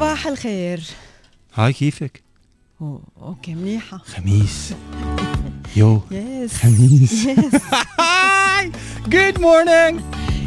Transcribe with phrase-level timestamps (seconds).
[0.00, 0.80] صباح الخير.
[1.54, 2.22] hi كيفك؟
[2.80, 3.98] oh, okay منيحة.
[3.98, 4.72] خميس.
[5.76, 7.12] you yes خميس.
[7.24, 7.62] yes
[8.00, 8.72] hi
[9.08, 10.00] good morning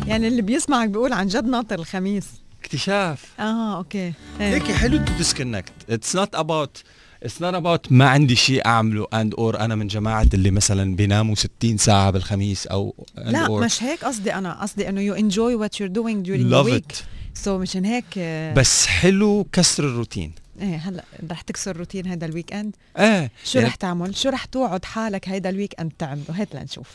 [0.08, 2.26] يعني اللي بيسمعك بيقول عن جد ناطر الخميس.
[2.62, 3.26] اكتشاف.
[3.40, 3.98] آه okay.
[3.98, 4.14] إيه.
[4.40, 6.84] هيك حلو to disconnect it's not about
[7.24, 11.36] it's not about ما عندي شيء أعمله and or أنا من جماعة اللي مثلا بيناموا
[11.36, 13.52] 60 ساعة بالخميس أو لا or.
[13.52, 14.62] مش هيك قصدي أنا.
[14.62, 16.96] قصدي إنه you enjoy what you're doing during love the week.
[16.96, 17.04] it.
[17.34, 18.20] سو مشان هيك
[18.58, 20.32] بس حلو كسر الروتين.
[20.62, 24.46] إيه هلا رح تكسر روتين هيدا ال weekend إيه شو يعني رح تعمل؟ شو رح
[24.46, 26.90] توعد حالك هيدا ال weekend تعمله؟ هات لنشوف.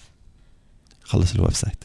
[1.03, 1.85] خلص ال website.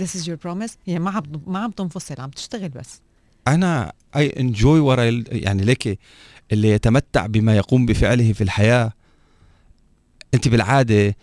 [0.00, 3.00] This is your promise هي ما عم ما عم تنفصل عم تشتغل بس.
[3.48, 5.98] أنا I enjoy ورا يعني ليك
[6.52, 8.92] اللي يتمتع بما يقوم بفعله في الحياة.
[10.34, 11.16] أنت بالعادة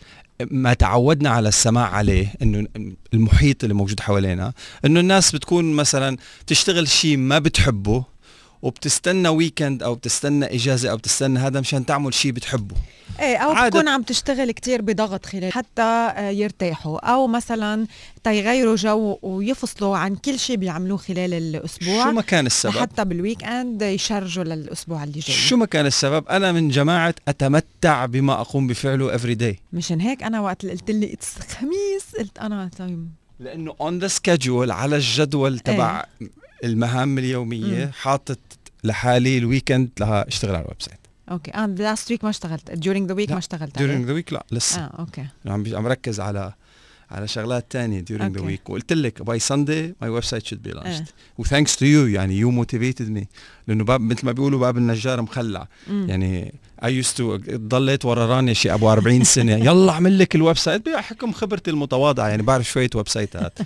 [0.51, 2.67] ما تعودنا على السماع عليه إنه
[3.13, 4.53] المحيط اللي موجود حوالينا
[4.85, 8.03] إنه الناس بتكون مثلا تشتغل شيء ما بتحبه
[8.61, 12.75] وبتستنى weekend أو بتستنى إجازة أو بتستنى هذا مشان تعمل شيء بتحبه.
[13.19, 16.99] إيه أو عادة- بتكون عم تشتغل كتير بضغط خلال حتى آه، يرتاحوا.
[16.99, 17.87] أو مثلا
[18.23, 22.03] تيغيروا جو ويفصلوا عن كل شيء بيعملوه خلال الأسبوع.
[22.05, 25.35] شو ما كان السبب؟ حتى بال weekend يشرجوا للأسبوع اللي جاي.
[25.35, 30.23] شو ما كان السبب؟ أنا من جماعة أتمتع بما أقوم بفعله every day مشان هيك
[30.23, 31.15] أنا وقت اللي قلت لي
[31.59, 36.05] خميس قلت أنا طيب لأنه on the schedule على الجدول تبع
[36.63, 37.91] المهام اليومية مم.
[37.91, 38.39] حاطط
[38.83, 40.99] لحالي ال weekend لها اشتغل على ال website
[41.31, 44.05] okay أنا last week ما اشتغلت during the week لا، ما اشتغلت عليه.
[44.05, 46.53] the week لا لسه آه okay عم بي- عم ركز على
[47.11, 48.57] على شغلات تانية during the okay.
[48.57, 51.05] week وقلت لك by Sunday my website should be launched آه.
[51.37, 53.27] و thanks to you يعني you motivated me
[53.67, 56.09] لأنه باب مثل ما بيقولوا باب النجار مخلع مم.
[56.09, 56.53] يعني
[56.83, 59.55] I used to ضليت ورا رانيا شي أبو 40 سنة.
[59.55, 63.59] يلا اعمل لك ال website بحكم خبرتي المتواضعة يعني بعرف شوية website ات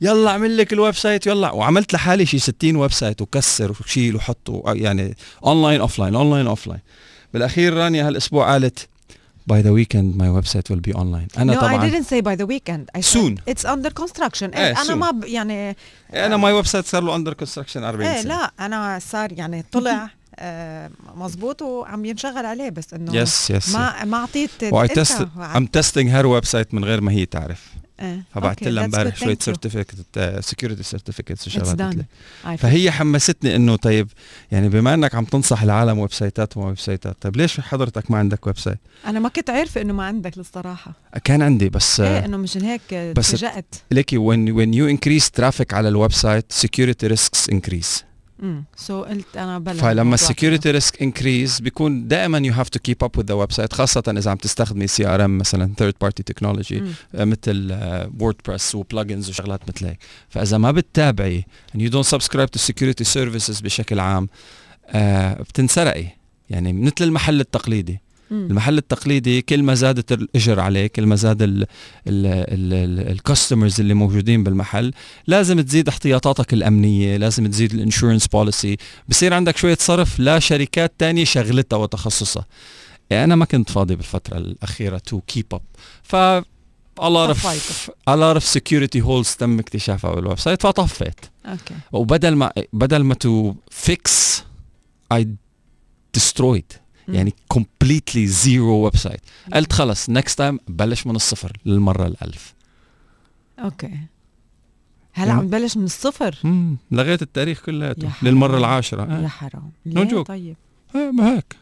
[0.00, 1.50] يلا اعمل لك ال website يلا.
[1.50, 6.80] وعملت لحالي شي 60 website وكسر وشيل وحط يعني online offline online offline
[7.34, 8.88] بالأخير رانيا هالأسبوع قالت
[9.52, 12.46] the weekend my website will be online أنا no, I طبعا didn't say by the
[12.46, 12.98] weekend.
[12.98, 13.34] I said Soon.
[13.50, 14.56] it's under construction.
[14.56, 14.90] إيه، أنا soon.
[14.90, 15.24] ما ب...
[15.24, 15.76] يعني
[16.14, 18.28] أنا my website صار له under construction 40 إيه سنة.
[18.28, 24.04] لا أنا صار يعني طلع آه مزبوط وعم ينشغل عليه بس إنه yes yes ما
[24.04, 27.74] ما أعطيت why test ام testing her website من غير ما هي تعرف.
[28.00, 29.38] إيه، فبعت لها امبارح شوية.
[29.40, 31.96] certificate security certificates It's وشغلات
[32.58, 34.08] فهي حمستني إنه طيب
[34.52, 38.18] يعني بما إنك عم تنصح العالم website ات وما website ات طيب ليش حضرتك ما
[38.18, 40.92] عندك website أنا ما كنت عارفة إنه ما عندك للصراحة.
[41.24, 43.44] كان عندي بس إيه إنه مشان هيك بس
[43.90, 48.13] ليكي when when you increase traffic على ال website security risks increase.
[48.42, 52.78] امم so قلت أنا بلا فلما ال security risk increase بيكون دائما you have to
[52.78, 56.82] keep up with the website خاصه إذا عم تستخدمي CRM مثلا third party technology.
[57.14, 57.78] مثل
[58.20, 61.46] WordPress و plugins وشغلات مثل هيك فإذا ما بتتابعي
[61.76, 64.28] and you don't subscribe to security services بشكل عام
[64.88, 66.06] آه بتنسرقي
[66.50, 68.00] يعني مثل المحل التقليدي.
[68.30, 71.66] المحل التقليدي كل ما زادت الإجر عليه كل ما زاد
[72.06, 74.92] ال customers اللي موجودين بالمحل
[75.26, 78.76] لازم تزيد احتياطاتك الأمنية لازم تزيد ال insurance policy
[79.08, 82.46] بصير عندك شوية صرف لشركات تانية شغلتها وتخصصها.
[83.10, 85.62] يعني أنا ما كنت فاضي بالفترة الأخيرة to keep up
[86.02, 86.16] ف
[87.00, 87.90] a lot of طفيت.
[88.10, 91.20] a lot of security holes تم اكتشافها بال website فطفيت.
[91.46, 91.74] okay.
[91.92, 94.42] وبدل ما بدل ما to fix
[95.12, 95.28] I
[96.18, 96.83] destroyed.
[97.08, 99.20] يعني completely zero website
[99.52, 102.54] قلت خلص next time بلش من الصفر للمرة الألف.
[103.58, 103.86] okay.
[105.12, 106.76] هلا يعني- عم نبلش من الصفر؟ مم.
[106.90, 108.32] لغيت التاريخ يا كلياته حرام.
[108.32, 109.02] للمرة العاشرة.
[109.20, 109.28] يا آه.
[109.28, 110.22] حرام ليه.
[110.22, 110.56] طيب؟
[110.96, 111.56] آه ما هيك.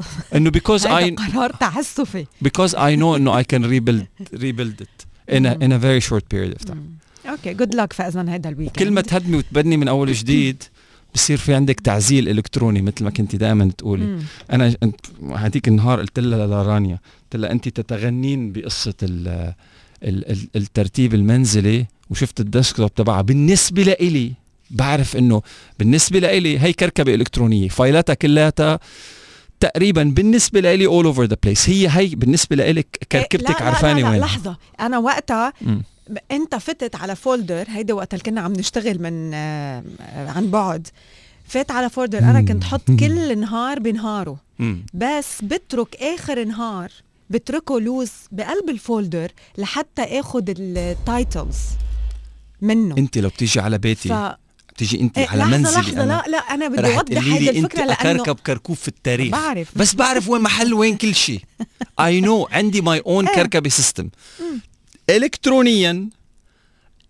[0.34, 2.26] إنه because I هذا قرار تعسفي.
[2.44, 4.06] because I know إنه I can rebuild
[4.42, 5.06] rebuild it
[5.36, 6.74] in a in a very short period of time.
[6.74, 6.90] مم.
[7.26, 10.62] okay good luck فاذا هيدا ال week كل ما تهدمي وتبني من أول وجديد
[11.14, 14.18] بصير في عندك تعزيل إلكتروني مثل ما كنت دائما تقولي.
[14.52, 15.00] أنا أنت
[15.36, 19.28] هذيك النهار قلت لها لرانيا قلت لها أنت تتغنين بقصة ال
[20.04, 23.22] ال ال الترتيب المنزلي وشفت ال desktop تبعها.
[23.22, 24.32] بالنسبة لإلي
[24.70, 25.42] بعرف إنه
[25.78, 27.68] بالنسبة لإلي هي كركبة إلكترونية.
[27.68, 28.80] file اتها كلياتها
[29.60, 34.10] تقريبا بالنسبة لإلي all over the place هي هي بالنسبة لإلك كركبتك عرفانه لا لا
[34.10, 34.56] وين لحظة.
[34.80, 35.82] أنا وقتها مم.
[36.30, 39.82] انت فتت على folder هيدا وقت اللي كنا عم نشتغل من آه،
[40.16, 40.88] عن بعد.
[41.48, 44.36] فات على folder أنا كنت حط كل نهار بنهاره.
[44.94, 46.92] بس بترك آخر نهار
[47.30, 51.56] بتركه loose بقلب ال folder لحتى آخد ال titles
[52.60, 52.96] منه.
[52.98, 53.80] انت لو بتيجي على ف...
[53.80, 54.34] بيتي
[54.72, 57.76] بتيجي انت إيه، على لحظة منزلي لحظة لا لا أنا بدي أوضح هيدي لي أنت
[57.76, 59.32] لأنه اكركب كركوب في التاريخ.
[59.32, 59.78] بعرف.
[59.78, 61.40] بس بعرف وين محل وين كل شيء.
[62.00, 63.26] I know عندي my own.
[63.26, 64.08] كركبة system
[65.16, 66.08] الكترونيا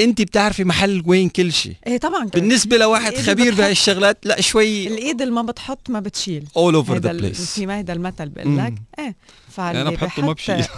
[0.01, 1.75] انت بتعرفي محل وين كل شيء.
[1.87, 2.25] إيه طبعا.
[2.25, 6.45] بالنسبة لواحد خبير بهاي الشغلات لا شوي الإيد اللي ما بتحط ما بتشيل.
[6.59, 7.41] All over the place.
[7.41, 8.75] في ما هيدا المثل بقول لك.
[8.99, 9.17] إيه
[9.59, 10.65] أنا بحطه ما بشيل.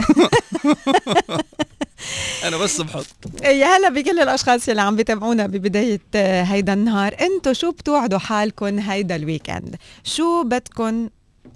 [2.44, 3.06] أنا بس بحط.
[3.44, 6.00] يا هلا بكل الأشخاص اللي عم بيتابعونا ببداية
[6.42, 7.16] هيدا النهار.
[7.20, 11.08] انتو شو بتوعدوا حالكم هيدا ال weekend شو بدكم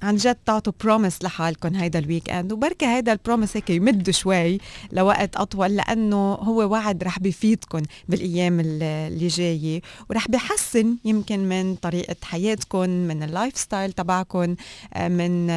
[0.03, 4.59] عن جد تعطوا promise لحالكم هيدا ال weekend وبركي هيدا ال promise هيك يمد شوي
[4.93, 9.81] لوقت أطول لأنه هو وعد رح بيفيدكم بالأيام اللي جاية.
[10.11, 14.57] ورح بيحسن يمكن من طريقة حياتكم من ال lifestyle تبعكم
[15.01, 15.51] من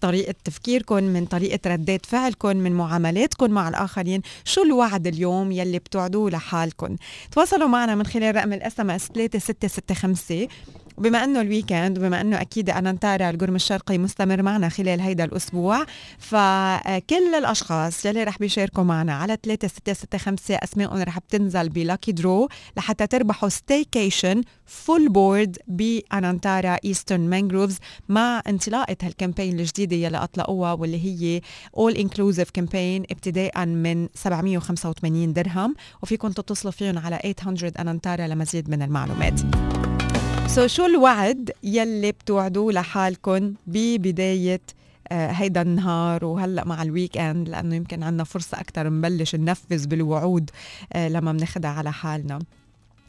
[0.00, 4.22] طريقة تفكيركم من طريقة ردات فعلكم من معاملاتكم مع الآخرين.
[4.44, 6.96] شو الوعد اليوم يلي بتوعدوه لحالكم؟
[7.32, 10.48] تواصلوا معنا من خلال رقم ال SMS 3665
[10.96, 15.84] وبما أنه ال weekend وبما أنه أكيد انانتارا القرم الشرقي مستمر معنا خلال هيدا الأسبوع
[16.18, 23.06] فكل الأشخاص يلي رح بيشاركوا معنا على 3665 أسمائهم رح بتنزل ب lucky draw لحتى
[23.06, 27.78] تربحوا staycation full board ب Anantara Eastern Mangroves
[28.08, 31.40] مع انطلاقة هال campaign الجديدة يلي أطلقوها واللي هي
[31.76, 38.82] all inclusive campaign ابتداء من 785 درهم وفيكم تتصلوا فيهم على 800 Anantara لمزيد من
[38.82, 39.40] المعلومات.
[40.46, 44.60] so شو الوعد يلي بتوعدوه لحالكم ببداية
[45.12, 50.50] آه هيدا النهار وهلأ مع ال weekend لأنه يمكن عندنا فرصة أكثر نبلش ننفذ بالوعود
[50.92, 52.38] آه لما بناخدها على حالنا.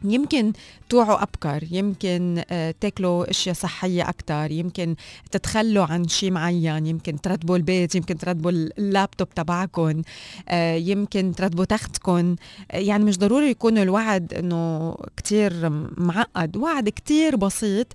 [0.03, 0.53] يمكن
[0.89, 4.95] توعوا أبكر يمكن آه، تاكلوا أشياء صحية أكثر يمكن
[5.31, 10.01] تتخلوا عن شيء معين يمكن ترتبوا البيت يمكن ترتبوا اللابتوب تبعكم
[10.49, 12.35] آه، يمكن ترتبوا تختكم
[12.71, 17.87] آه، يعني مش ضروري يكون الوعد إنه كتير معقد وعد كتير بسيط.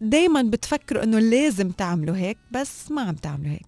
[0.00, 3.66] دايما بتفكروا إنه لازم تعملوا هيك بس ما عم تعملوا هيك.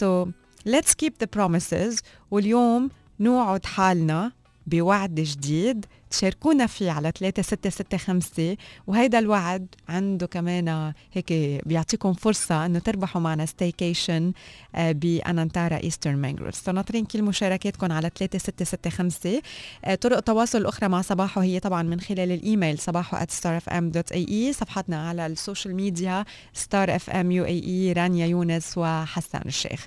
[0.00, 0.28] So
[0.68, 4.32] let's keep the promises واليوم نوعد حالنا.
[4.68, 5.86] بوعد جديد.
[6.10, 8.56] تشاركونا فيه على 3665
[8.86, 11.32] وهيدا الوعد عنده كمان هيك
[11.66, 14.32] بيعطيكم فرصة إنه تربحوا معنا staycation
[14.74, 19.40] آه، ب Anantara Eastern Mangroves ناطرين كل مشاركاتكم على 3665
[19.84, 25.08] آه، طرق التواصل الاخرى مع صباحو هي طبعا من خلال الإيميل صباحو at starfm.ae صفحتنا
[25.08, 29.86] على ال social media Star FM رانيا يونس وحسان الشيخ.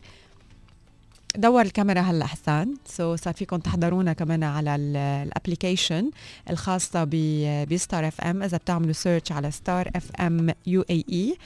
[1.38, 2.76] دور الكاميرا هلا حسان.
[2.86, 6.12] so so, صار فيكم تحضرونا كمان على ال application
[6.50, 7.04] الخاصة
[7.72, 11.38] ب Star FM إذا بتعملوا search على Star FM UAE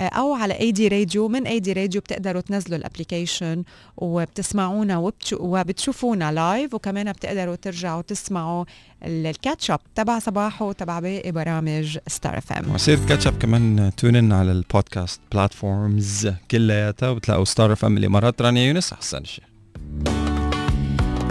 [0.00, 3.64] أو على AD Radio من AD Radio بتقدروا تنزلوا ال application
[3.96, 8.64] وبتسمعونا وبتشوفونا live وكمان بتقدروا ترجعوا تسمعوا
[9.04, 14.20] ال catch up تبع صباح وتبع باقي برامج Star FM وصير catch up كمان tune
[14.20, 19.44] in على ال podcast platforms كلياتها وبتلاقوا Star FM الإمارات رانيا يونس أحسن شيء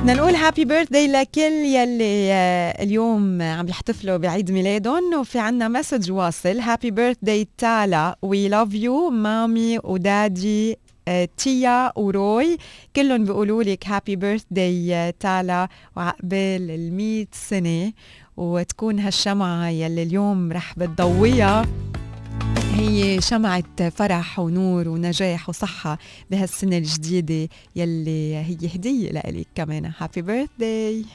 [0.01, 6.11] بدنا نقول happy birthday لكل يلي آه، اليوم عم يحتفلوا بعيد ميلادهم وفي عنا message
[6.11, 6.59] واصل.
[6.59, 10.77] happy birthday تالا we love you mommy و daddy
[11.37, 12.57] تيا وروي.
[12.95, 15.67] كلهم بيقولوا لك happy birthday تالا
[15.97, 17.93] وعقبال ال سنة.
[18.37, 21.65] وتكون هالشمعة يلي اليوم رح بتضويها.
[22.73, 25.97] هي شمعة فرح ونور ونجاح وصحة
[26.31, 29.91] بهالسنة الجديدة يلي هي هدية لإلك كمان.
[29.97, 31.05] هابي بيرثداي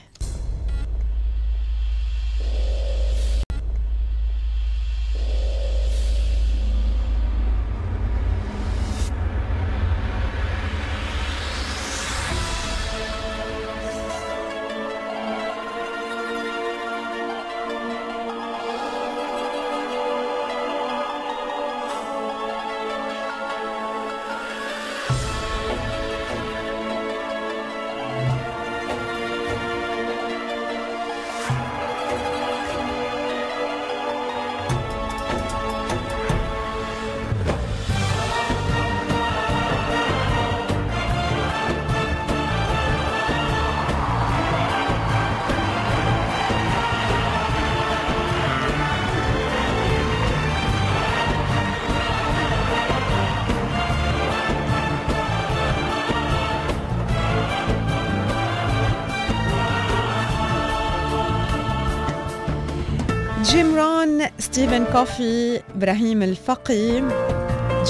[64.96, 67.02] كوفي إبراهيم الفقي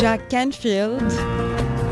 [0.01, 1.13] جاك كانفيلد.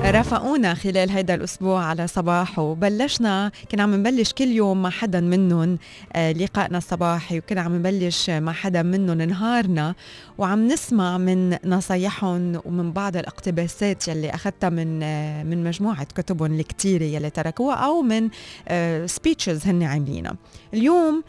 [0.05, 3.51] رافقونا خلال هيدا الأسبوع على صباح وبلشنا.
[3.71, 5.79] كنا عم نبلش كل يوم مع حدا منهم.
[6.13, 9.95] آه، لقائنا الصباحي وكنا عم نبلش مع حدا منهم نهارنا.
[10.39, 17.05] وعم نسمع من نصايحهم ومن بعض الاقتباسات يلي أخذتها من آه، من مجموعة كتبهم الكتيرة
[17.05, 18.29] يلي تركوها أو من
[19.07, 20.37] speeches آه، هن عاملينها.
[20.75, 21.23] اليوم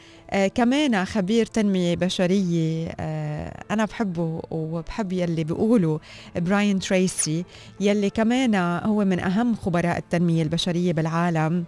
[0.56, 6.00] كمان خبير تنمية بشرية آه أنا بحبه وبحب يلي بيقولوا
[6.36, 7.46] براين تريسي
[7.80, 8.56] يلي كمان
[8.86, 11.66] هو من أهم خبراء التنمية البشرية بالعالم.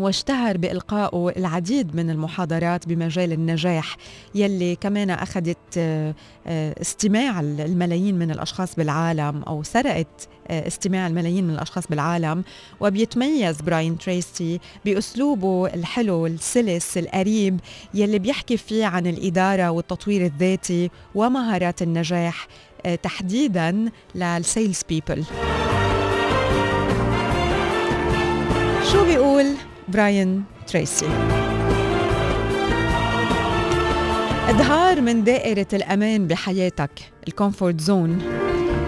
[0.00, 3.96] واشتهر بإلقائه العديد من المحاضرات بمجال النجاح
[4.34, 6.14] يلي كمان أخذت آه،
[6.46, 12.44] آه، استماع الملايين من الأشخاص بالعالم أو سرقت آه، استماع الملايين من الأشخاص بالعالم.
[12.80, 17.60] وبيتميز براين تريسي بأسلوبه الحلو السلس القريب
[17.94, 22.46] يلي بيحكي فيه عن الإدارة والتطوير الذاتي ومهارات النجاح
[23.02, 25.24] تحديدا لل sales people
[28.92, 31.06] شو بيقول؟ براين تريسي
[34.48, 36.90] اظهر من دائرة الأمان بحياتك
[37.28, 38.18] ال comfort zone.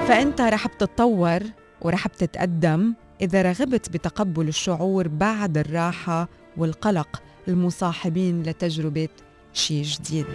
[0.08, 1.40] فأنت رح بتتطور
[1.80, 9.08] ورح بتتقدم إذا رغبت بتقبل الشعور بعد الراحة والقلق المصاحبين لتجربة
[9.52, 10.26] شيء جديد.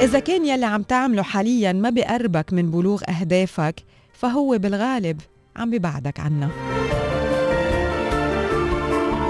[0.00, 5.20] إذا كان يلي عم تعمله حاليا ما بقربك من بلوغ أهدافك فهو بالغالب
[5.56, 6.50] عم ببعدك عنها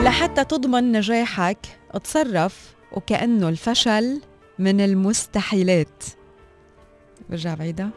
[0.02, 1.59] لحتى تضمن نجاحك
[1.90, 4.21] اتصرف وكأنه الفشل
[4.59, 6.04] من المستحيلات.
[7.30, 7.90] برجع بعيدة.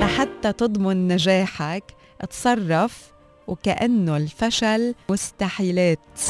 [0.00, 1.84] لحتى تضمن نجاحك
[2.20, 3.12] اتصرف
[3.46, 6.20] وكأنه الفشل مستحيلات.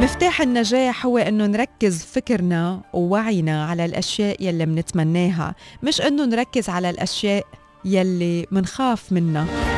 [0.00, 6.90] مفتاح النجاح هو إنه نركز فكرنا ووعينا على الأشياء يلي منتمناها مش إنه نركز على
[6.90, 7.44] الأشياء
[7.84, 9.75] يلي منخاف منها.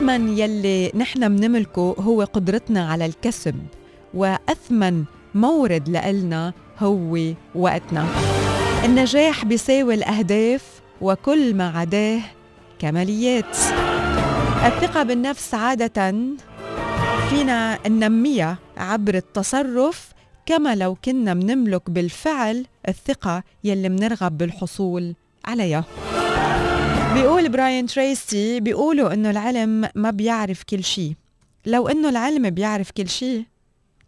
[0.00, 3.54] أثمن يلي نحن منملكه هو قدرتنا على الكسب
[4.14, 5.04] وأثمن
[5.34, 7.18] مورد لإلنا هو
[7.54, 8.06] وقتنا.
[8.84, 12.20] النجاح بيساوي الأهداف وكل ما عداه
[12.78, 13.56] كماليات.
[14.66, 16.14] الثقة بالنفس عادة
[17.30, 20.12] فينا ننميها عبر التصرف
[20.46, 25.14] كما لو كنا منملك بالفعل الثقة يلي منرغب بالحصول
[25.44, 25.84] عليها.
[27.14, 31.14] بيقول براين تريسي بيقولوا إنه العلم ما بيعرف كل شيء
[31.66, 33.44] لو إنه العلم بيعرف كل شيء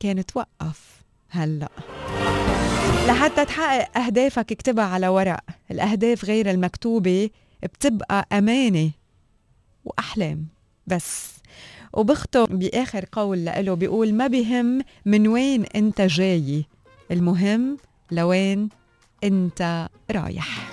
[0.01, 1.03] كان توقف.
[1.31, 1.69] هلأ.
[3.09, 5.41] لحتى تحقق أهدافك اكتبها على ورق.
[5.71, 7.31] الأهداف غير المكتوبة
[7.63, 8.91] بتبقى أمانة
[9.85, 10.47] وأحلام
[10.87, 11.33] بس.
[11.93, 16.65] وبختم بآخر قول له بيقول ما بهم من وين أنت جاي.
[17.11, 17.77] المهم
[18.11, 18.69] لوين
[19.25, 20.72] أنت رايح.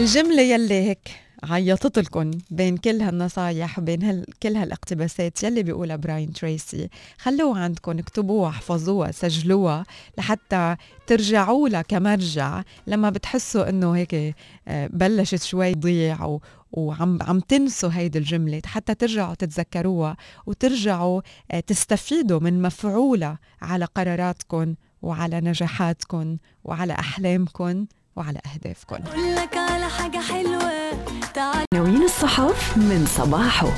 [0.00, 1.08] الجملة يلي هيك
[1.42, 6.88] عيطت لكم بين كل هالنصايح وبين هال كل هالاقتباسات يلي بيقولها براين تريسي
[7.18, 9.84] خلوها عندكم اكتبوها احفظوها سجلوها
[10.18, 10.76] لحتى
[11.06, 14.34] ترجعوا لها كمرجع لما بتحسوا إنه هيك
[14.68, 16.38] آه، بلشت شوي تضيع
[16.72, 20.16] وعم عم تنسوا هيدي الجملة حتى ترجعوا تتذكروها
[20.46, 27.86] وترجعوا آه، تستفيدوا من مفعولها على قراراتكم وعلى نجاحاتكم وعلى أحلامكم
[28.20, 28.96] وعلى أهدافكم.
[29.36, 30.90] لك على حاجة حلوة.
[31.34, 31.64] تعال.
[31.74, 33.68] عناوين الصحف من صباحه.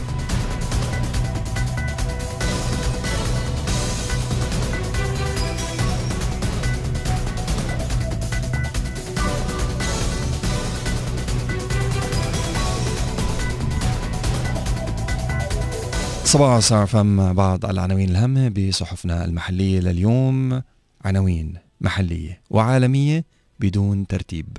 [16.24, 20.62] صباح صار فم بعض العناوين الهامة بصحفنا المحلية لليوم.
[21.04, 23.24] عناوين محلية وعالمية.
[23.62, 24.58] بدون ترتيب.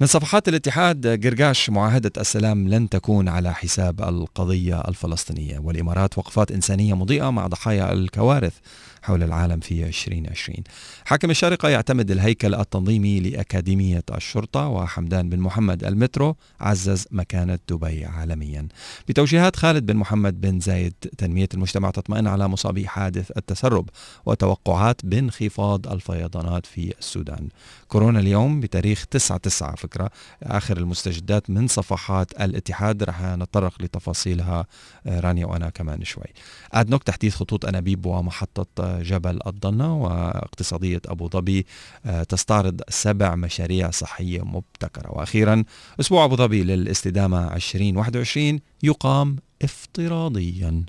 [0.00, 6.94] من صفحات الاتحاد قرقاش معاهدة السلام لن تكون على حساب القضية الفلسطينية والإمارات وقفات إنسانية
[6.94, 8.54] مضيئة مع ضحايا الكوارث.
[9.02, 10.56] حول العالم في 2020
[11.04, 18.68] حاكم الشارقة يعتمد الهيكل التنظيمي لأكاديمية الشرطة وحمدان بن محمد المترو عزز مكانة دبي عالميا.
[19.08, 23.88] بتوجيهات خالد بن محمد بن زايد تنمية المجتمع تطمئن على مصابي حادث التسرب
[24.26, 27.48] وتوقعات بانخفاض الفيضانات في السودان.
[27.88, 30.10] كورونا اليوم بتاريخ 9 9 فكرة
[30.42, 33.02] آخر المستجدات من صفحات الاتحاد.
[33.02, 34.66] رح نتطرق لتفاصيلها
[35.06, 36.24] آه، رانيا وأنا كمان شوي.
[36.72, 41.66] أدنوك تحديث خطوط أنابيب ومحطة جبل الضنة واقتصادية أبو ظبي
[42.06, 45.10] آه، تستعرض سبع مشاريع صحية مبتكرة.
[45.12, 45.64] وأخيرا
[46.00, 50.84] أسبوع أبو ظبي للاستدامة 2021 يقام افتراضيا.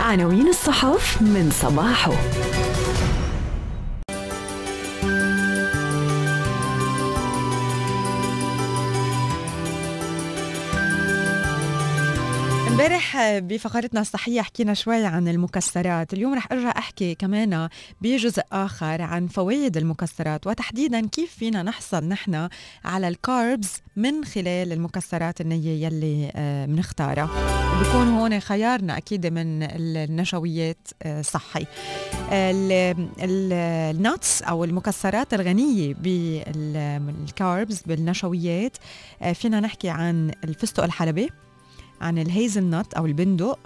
[0.00, 2.12] عناوين الصحف من صباحه.
[12.72, 16.12] امبارح بفقرتنا الصحية حكينا شوي عن المكسرات.
[16.12, 17.68] اليوم رح أرجع أحكي كمان
[18.00, 22.48] بجزء آخر عن فوائد المكسرات وتحديدا كيف فينا نحصل نحن
[22.84, 26.32] على ال carbs من خلال المكسرات النية يلي
[26.68, 31.66] بنختارها آه، وبكون هون خيارنا أكيد من النشويات آه، صحي.
[33.22, 38.76] ال nuts أو المكسرات الغنية بال carbs بالنشويات
[39.22, 41.30] آه، فينا نحكي عن الفستق الحلبي
[42.02, 43.58] عن ال hazelnut أو البندق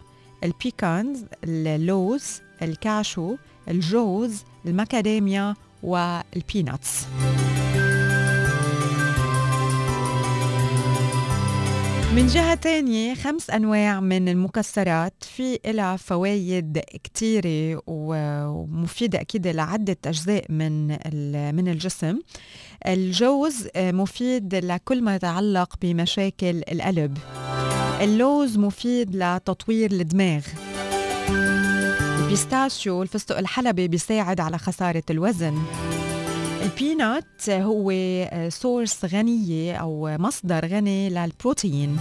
[0.45, 3.37] ال pecans اللوز الكاشو
[3.69, 7.07] الجوز ال macadamia وال peanuts.
[12.15, 20.53] من جهة تانية خمس أنواع من المكسرات في إلها فوايد كتيرة ومفيدة أكيد لعدة أجزاء
[20.53, 20.87] من
[21.57, 22.19] من الجسم.
[22.87, 27.19] الجوز مفيد لكل ما يتعلق بمشاكل القلب.
[28.01, 30.43] اللوز مفيد لتطوير الدماغ.
[32.19, 35.59] ال pistachio الفستق الحلبي بيساعد على خسارة الوزن.
[36.63, 37.93] ال peanut هو
[38.49, 41.97] source غنية أو مصدر غني للبروتين.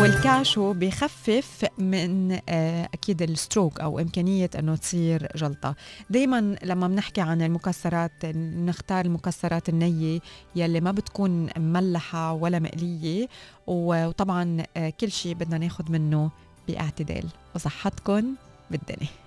[0.00, 5.74] والكاشو بخفف من آه، أكيد ال stroke أو إمكانية إنه تصير جلطة.
[6.10, 10.20] دائما لما بنحكي عن المكسرات نختار المكسرات النية
[10.56, 13.28] يلي ما بتكون مملحة ولا مقلية
[13.66, 16.30] وطبعا آه، كل شيء بدنا ناخذ منه
[16.68, 17.24] باعتدال.
[17.54, 18.34] وصحتكم
[18.70, 19.21] بالدنيا.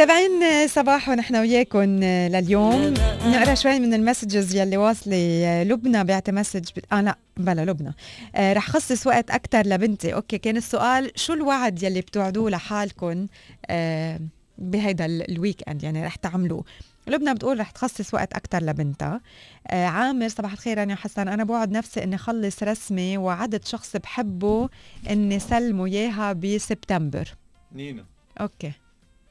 [0.00, 2.94] متابعين صباح ونحن وياكم لليوم.
[3.24, 6.78] نقرأ شوي من ال messages يلي واصلة لبنى بعت message ب...
[6.92, 7.94] آه لا بلا لبنى.
[8.34, 10.14] آه رح خصص وقت أكثر لبنتي.
[10.14, 13.26] okay كان السؤال شو الوعد يلي بتوعدوه لحالكم
[13.66, 14.20] آه
[14.58, 16.64] بهيدا ال weekend يعني رح تعملوه.
[17.06, 19.20] لبنى بتقول رح تخصص وقت أكثر لبنتها.
[19.66, 24.68] آه عامر صباح الخير يا حسن أنا بوعد نفسي إني أخلص رسمي وعدت شخص بحبه
[25.10, 27.34] إني سلمه إياها بسبتمبر.
[27.72, 28.04] نينا.
[28.40, 28.72] okay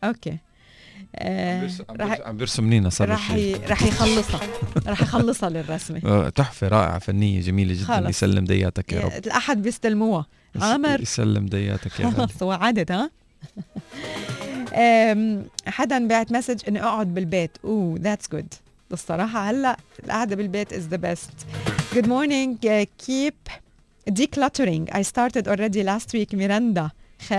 [0.03, 0.37] okay.
[1.15, 1.69] آه
[2.25, 3.31] عم بيرسم نينا صار رح
[3.69, 4.39] رح يخلصها.
[4.87, 7.83] رح يخلصها للرسمه آه، تحفة رائعة فنية جميلة جدا.
[7.85, 8.09] خلص.
[8.09, 9.11] يسلم دياتك يا رب.
[9.11, 10.25] الأحد بيستلموها.
[10.61, 12.13] عامر يسلم دياتك يا رب.
[12.13, 13.09] خلص وعدت ها؟
[15.67, 17.51] حدا بعت message إني أقعد بالبيت.
[17.63, 18.53] أوه that's good
[18.91, 21.29] الصراحة هلأ القعدة بالبيت is the best
[21.95, 22.57] good morning
[23.05, 23.33] keep
[24.09, 24.93] decluttering.
[24.95, 26.33] I started already last week.
[26.33, 26.89] ميراندا.
[27.27, 27.35] خي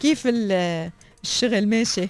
[0.00, 2.06] كيف الشغل؟ ماشي.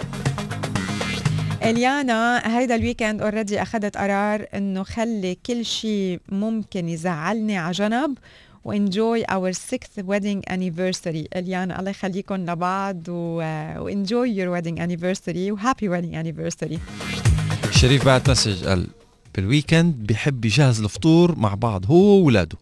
[1.71, 8.19] اليانا هيدا ال weekend already أخذت قرار إنه خلي كل شيء ممكن يزعلني على جنب
[8.65, 15.53] و enjoy our 6th wedding anniversary اليانا الله يخليكم لبعض و enjoy your wedding anniversary
[15.53, 16.79] و happy wedding anniversary
[17.71, 18.87] شريف بعد message قال
[19.35, 22.59] بال weekend بحب يجهز الفطور مع بعض هو وولاده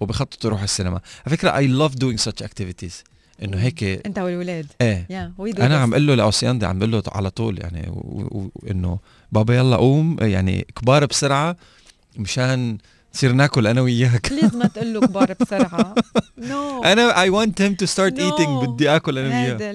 [0.00, 1.00] وبخطط يروح السينما.
[1.26, 3.11] على فكرة I love doing such activities.
[3.42, 4.66] إنه هيك أنت والولاد.
[4.80, 5.06] إيه.
[5.10, 7.92] Yeah, أنا عم أقول له لأوسياندي عم بقول له على طول يعني
[8.70, 8.98] إنه
[9.32, 11.56] بابا يلا قوم يعني كبار بسرعة
[12.16, 12.78] مشان
[13.14, 14.32] نصير ناكل أنا وياك.
[14.32, 15.94] please ما تقول له كبار بسرعة.
[16.38, 16.86] no no.
[16.86, 19.54] أنا I want him to start eating بدي آكل أنا وياه.
[19.54, 19.70] هذا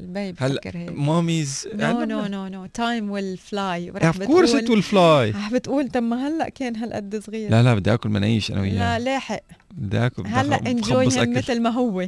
[0.00, 4.82] ال baby هلا mommies no no no no time will fly of course it will
[4.82, 7.50] fly رح بتقول طب ما هلأ كان هالقد صغير.
[7.50, 8.98] لا لا بدي آكل مناقيش أنا وياه.
[8.98, 9.42] لا لاحق.
[9.70, 12.06] بدي آكل هلأ enjoy مثل ما هو.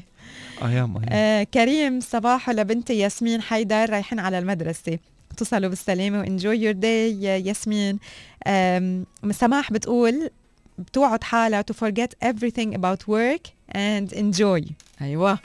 [0.63, 4.99] أيام آه كريم صباح لبنتي ياسمين حيدر رايحين على المدرسة.
[5.37, 7.99] تصلوا بالسلامة و enjoy your day ياسمين.
[9.31, 10.31] سماح بتقول
[10.79, 14.73] بتوعد حالها to forget everything about work and enjoy.
[15.01, 15.39] أيوه.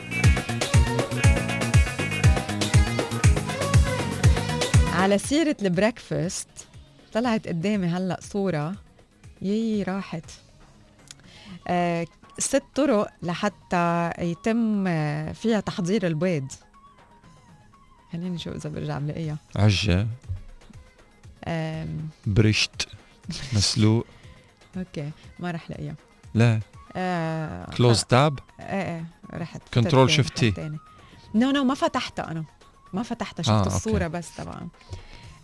[4.94, 6.48] على سيرة ال breakfast
[7.14, 8.76] طلعت قدامي هلأ صورة.
[9.42, 10.32] يي راحت.
[11.68, 12.06] آه
[12.40, 14.84] ست طرق لحتى يتم
[15.34, 16.52] فيها تحضير البيض.
[18.12, 20.08] خليني نشوف إذا برجع بلاقيها عجة.
[22.28, 22.88] برشت.
[23.54, 24.06] مسلوق.
[24.78, 25.96] okay ما رح لاقيها
[26.34, 26.60] لا.
[27.78, 30.72] close آه tab إيه إيه رحت control shift T
[31.36, 32.44] no no ما فتحتها أنا.
[32.94, 34.18] ما فتحتها شفت آه الصورة okay.
[34.18, 34.68] بس طبعا آه،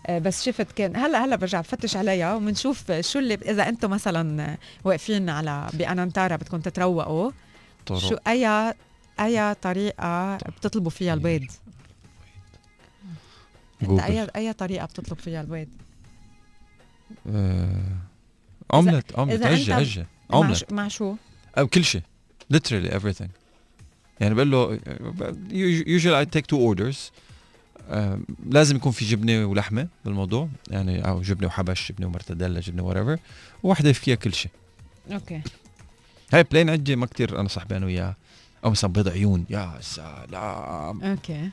[0.10, 5.30] بس شفت كان هلا هلا برجع بفتش عليها وبنشوف شو اللي إذا أنتم مثلا واقفين
[5.30, 7.32] على ب Anantara بدكم تتروقوا
[7.86, 8.00] طرق.
[8.00, 8.74] شو اي
[9.20, 11.46] أي طريقة بتطلبوا فيها البيض؟
[13.90, 15.68] اي أي طريقة بتطلب فيها البيض؟
[18.74, 21.16] omelette omelette عجة عجة اومليت مع شو؟
[21.74, 22.02] كل شيء
[22.54, 23.30] literally everything.
[24.20, 24.78] يعني بقول له
[26.00, 26.98] usually I take two orders.
[26.98, 27.31] آه
[28.50, 33.18] لازم يكون في جبنة ولحمة بالموضوع يعني أو جبنة وحبش جبنة ومرتديلا جبنة وريفر
[33.64, 34.52] وواحده فيها كل شيء.
[35.12, 35.42] okay.
[36.34, 38.16] هاي plain عجة ما كتير أنا صاحبي أنا وياه
[38.66, 41.04] أو مثلا بيض عيون يا سلام.
[41.04, 41.50] أوكي.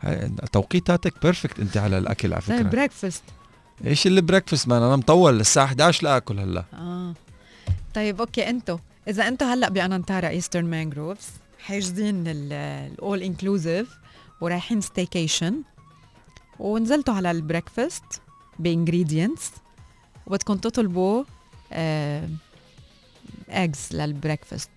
[0.00, 2.62] هاي توقيتاتك perfect أنت على الأكل على فكرة.
[2.62, 3.22] breakfast
[3.86, 6.64] إيش اللي breakfast man أنا مطول للساعه 11 لاكل هلا.
[6.74, 7.14] آه.
[7.94, 13.98] طيب okay أنتو إذا أنتو هلا ب Anantara Eastern Mangroves حاجزين ال all inclusive
[14.40, 15.62] ورايحين staycation
[16.58, 18.04] ونزلتوا على ال breakfast
[18.58, 19.50] ب Ingredients
[20.26, 21.24] وبدكم تطلبوا
[21.72, 22.28] eggs
[23.92, 24.70] آه لل breakfast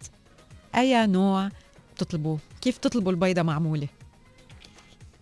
[0.76, 1.49] أي نوع
[1.95, 3.88] بتطلبوه كيف تطلبوا البيضة معمولة؟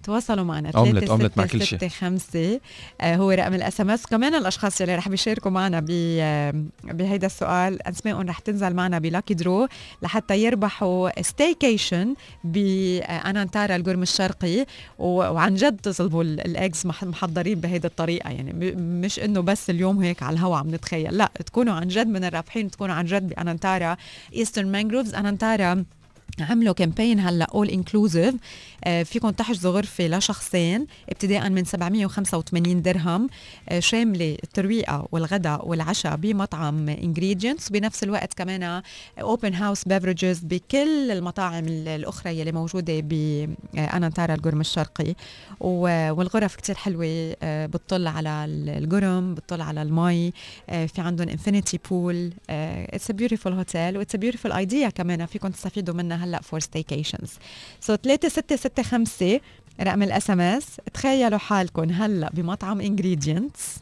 [0.04, 0.72] تواصلوا معنا.
[0.76, 1.90] omelette omelette مع كل شيء.
[1.90, 2.60] 5
[3.02, 8.22] آه هو رقم ال SMS كمان الأشخاص اللي رح بيشاركوا معنا آه بهيدا السؤال أسمائهم
[8.30, 9.67] رح تنزل معنا ب lucky draw
[10.02, 14.66] لحتى يربحوا staycation ب Anantara القرم الشرقي.
[15.00, 18.30] وعن جد تطلبوا ال eggs محضرين بهيدي الطريقة.
[18.30, 22.24] يعني مش إنه بس اليوم هيك على الهواء عم نتخيل لا تكونوا عن جد من
[22.24, 23.98] الرابحين تكونوا عن جد ب Anantara
[24.36, 25.84] Eastern Mangroves Anantara
[26.39, 28.36] عملوا campaign هلا all inclusive
[28.84, 33.30] آه فيكم تحجزوا غرفه لشخصين ابتداء من 785 درهم
[33.70, 38.82] آه شاملة الترويقة والغداء والعشاء بمطعم Ingredients بنفس الوقت كمان
[39.22, 45.15] open house beverages بكل المطاعم الأخرى يلي موجودة ب Anantara القرم الشرقي.
[45.60, 50.34] والغرف كتير حلوة آه بتطل على القرم بتطل على المي
[50.70, 55.26] آه في عندهم infinity pool it's a beautiful hotel و it's a beautiful idea كمان
[55.26, 57.30] فيكم تستفيدوا منها هلا for staycations
[57.80, 59.40] so 3665
[59.82, 63.78] رقم ال SMS تخيلوا حالكم هلا بمطعم Ingredients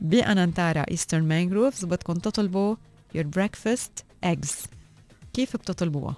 [0.00, 2.76] ب Anantara Eastern Mangroves بدكم تطلبوا
[3.16, 4.66] your breakfast eggs.
[5.32, 6.14] كيف بتطلبوها؟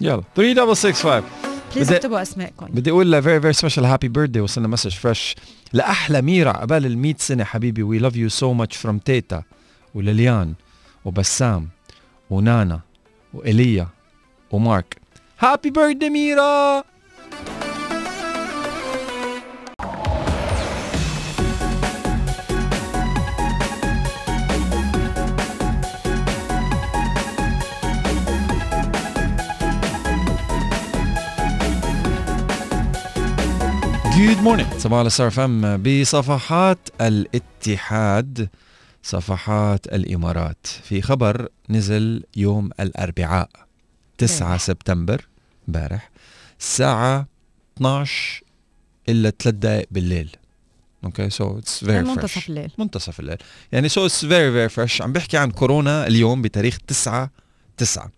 [0.00, 1.22] يلا 3665
[1.74, 5.34] please اكتبوا اسمائكم بدي أقول لا very very special happy birthday وصلنا message fresh
[5.72, 7.82] لأحلى ميرا قبل ال 100 سنة حبيبي.
[7.82, 9.42] we love you so much from تيتا
[9.94, 10.54] ولليان
[11.04, 11.68] وبسام.
[12.30, 12.80] ونانا
[13.34, 13.88] وإيليا
[14.50, 14.96] ومارك
[15.38, 16.84] happy birthday ميرا
[34.16, 38.48] good morning صباح الخير فم بصفحات الاتحاد
[39.04, 40.66] صفحات الإمارات.
[40.66, 43.48] في خبر نزل يوم الأربعاء
[44.18, 45.26] 9 سبتمبر
[45.68, 46.10] امبارح
[46.60, 47.26] الساعة
[47.76, 48.42] 12
[49.08, 50.30] إلا 3 دقائق بالليل.
[51.04, 52.70] okay so it's very منتصف الليل.
[52.78, 53.36] منتصف الليل.
[53.72, 57.30] يعني so it's very very fresh عم بحكي عن كورونا اليوم بتاريخ 9
[57.76, 58.10] 9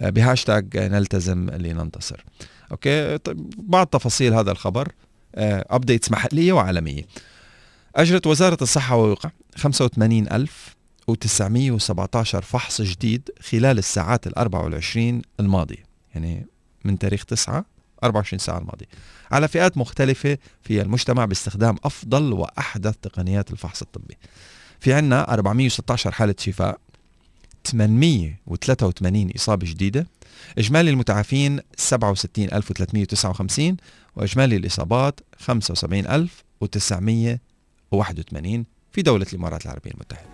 [0.00, 2.24] بهاشتاج نلتزم لننتصر.
[2.70, 4.92] okay طيب بعض تفاصيل هذا الخبر.
[5.34, 7.02] updates محلية وعالمية.
[7.96, 15.84] أجرت وزارة الصحة والوقاية 85917 فحص جديد خلال الساعات ال 24 الماضية.
[16.14, 16.46] يعني
[16.84, 17.64] من تاريخ 9
[18.04, 18.86] 24 ساعة الماضية.
[19.30, 24.16] على فئات مختلفة في المجتمع باستخدام أفضل وأحدث تقنيات الفحص الطبي.
[24.80, 26.78] في عنا 416 حالة شفاء
[27.64, 30.06] 883 إصابة جديدة
[30.58, 33.76] إجمالي المتعافين 67359
[34.16, 37.38] وإجمالي الإصابات 75900
[38.02, 40.26] و81 في دولة الإمارات العربية المتحدة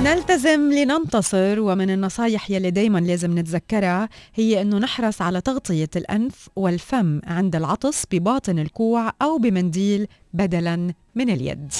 [0.00, 7.20] نلتزم لننتصر ومن النصايح يلي دايما لازم نتذكرها هي إنه نحرص على تغطية الأنف والفم
[7.24, 11.72] عند العطس بباطن الكوع أو بمنديل بدلا من اليد.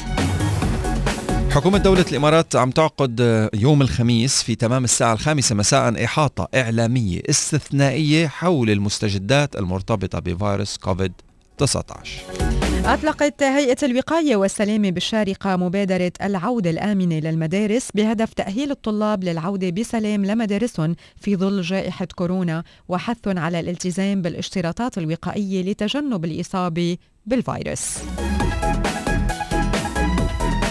[1.50, 8.26] حكومة دولة الإمارات عم تعقد يوم الخميس في تمام الساعة الخامسة مساء إحاطة إعلامية استثنائية
[8.26, 11.12] حول المستجدات المرتبطة بفيروس كوفيد
[11.58, 20.24] 19 أطلقت هيئة الوقاية والسلامة بالشارقة مبادرة العودة الآمنة للمدارس بهدف تأهيل الطلاب للعودة بسلام
[20.24, 26.96] لمدارسهم في ظل جائحة كورونا وحث على الالتزام بالاشتراطات الوقائية لتجنب الإصابة
[27.26, 27.98] بالفيروس.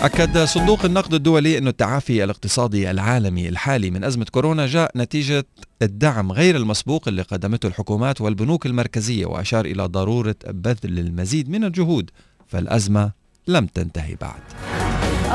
[0.02, 5.46] أكد صندوق النقد الدولي أن التعافي الاقتصادي العالمي الحالي من أزمة كورونا جاء نتيجة
[5.82, 12.10] الدعم غير المسبوق اللي قدمته الحكومات والبنوك المركزية وأشار إلى ضرورة بذل المزيد من الجهود
[12.48, 13.12] فالأزمة
[13.48, 14.77] لم تنتهي بعد.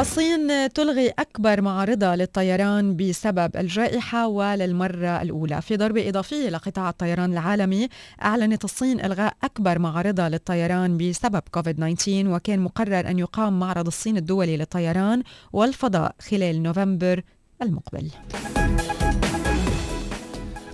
[0.01, 5.63] الصين تلغي أكبر معارضة للطيران بسبب الجائحة وللمرة الأولى.
[5.63, 7.89] في ضربة إضافية لقطاع الطيران العالمي
[8.23, 14.57] أعلنت الصين إلغاء أكبر معارضة للطيران بسبب كوفيد-19 وكان مقرر أن يقام معرض الصين الدولي
[14.57, 17.23] للطيران والفضاء خلال نوفمبر
[17.63, 18.11] المقبل.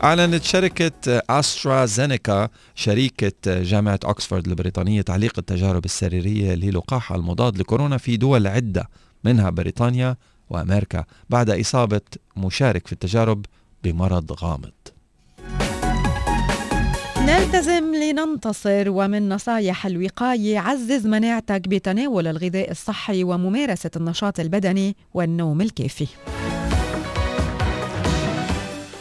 [0.05, 8.47] أعلنت شركة أسترازينيكا شريكة جامعة أكسفورد البريطانية تعليق التجارب السريرية للقاح المضاد لكورونا في دول
[8.47, 8.89] عدة.
[9.25, 10.17] منها بريطانيا
[10.51, 12.01] وأمريكا بعد إصابة
[12.37, 13.45] مشارك في التجارب
[13.85, 14.73] بمرض غامض.
[17.19, 26.07] نلتزم لننتصر ومن نصايح الوقاية عزز مناعتك بتناول الغذاء الصحي وممارسة النشاط البدني والنوم الكافي.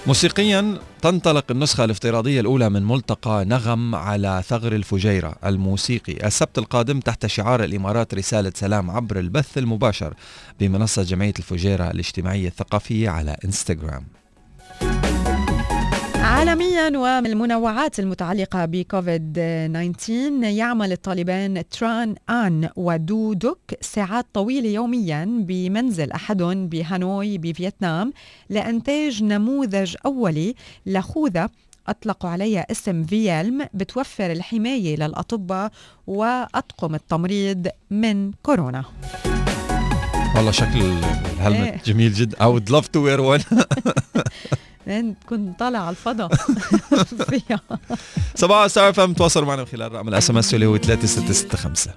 [0.08, 6.28] موسيقيا تنطلق النسخة الافتراضية الأولى من ملتقى نغم على ثغر الفجيرة الموسيقي.
[6.28, 10.14] السبت القادم تحت شعار الإمارات رسالة سلام عبر البث المباشر
[10.60, 14.17] بمنصة جمعية الفجيرة الاجتماعية الثقافية على إنستغرام.
[16.28, 25.26] عالميا ومن المنوعات المتعلقة بكوفيد 19 يعمل الطالبان تران آن ودو دوك ساعات طويلة يوميا
[25.26, 28.14] بمنزل أحدهم بهانوي بفيتنام
[28.50, 31.50] لإنتاج نموذج أولي لخوذة
[31.88, 35.72] أطلقوا عليها اسم فيلم بتوفر الحماية للأطباء
[36.08, 38.84] وأطقم التمريض من كورونا.
[40.36, 40.80] والله شكل
[41.34, 41.82] ال helmet إيه.
[41.86, 43.44] جميل جدا I would love to wear one.
[44.88, 46.36] لأن تكون طالع على الفضاء
[47.30, 47.60] فيها.
[48.36, 51.94] صباح Star FM تواصلوا معنا من خلال رقم ال SMS اللي هو 3665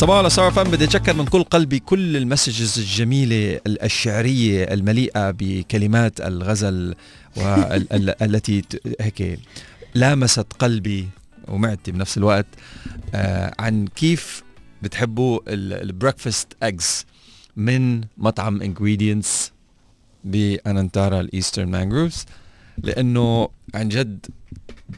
[0.00, 5.30] صباح على Star FM بدي أتشكر من كل قلبي كل ال messages الجميلة الشعريه المليئة
[5.30, 6.94] بكلمات الغزل
[7.36, 8.62] والتي
[9.00, 9.38] هيك
[9.94, 11.08] لامست قلبي
[11.48, 12.46] ومعدتي بنفس الوقت
[13.14, 14.42] آه عن كيف
[14.82, 17.06] بتحبوا ال breakfast eggs
[17.56, 19.52] من مطعم Ingredients
[20.24, 22.26] ب Anantara ال Eastern Mangroves.
[22.78, 24.26] لأنه عن جد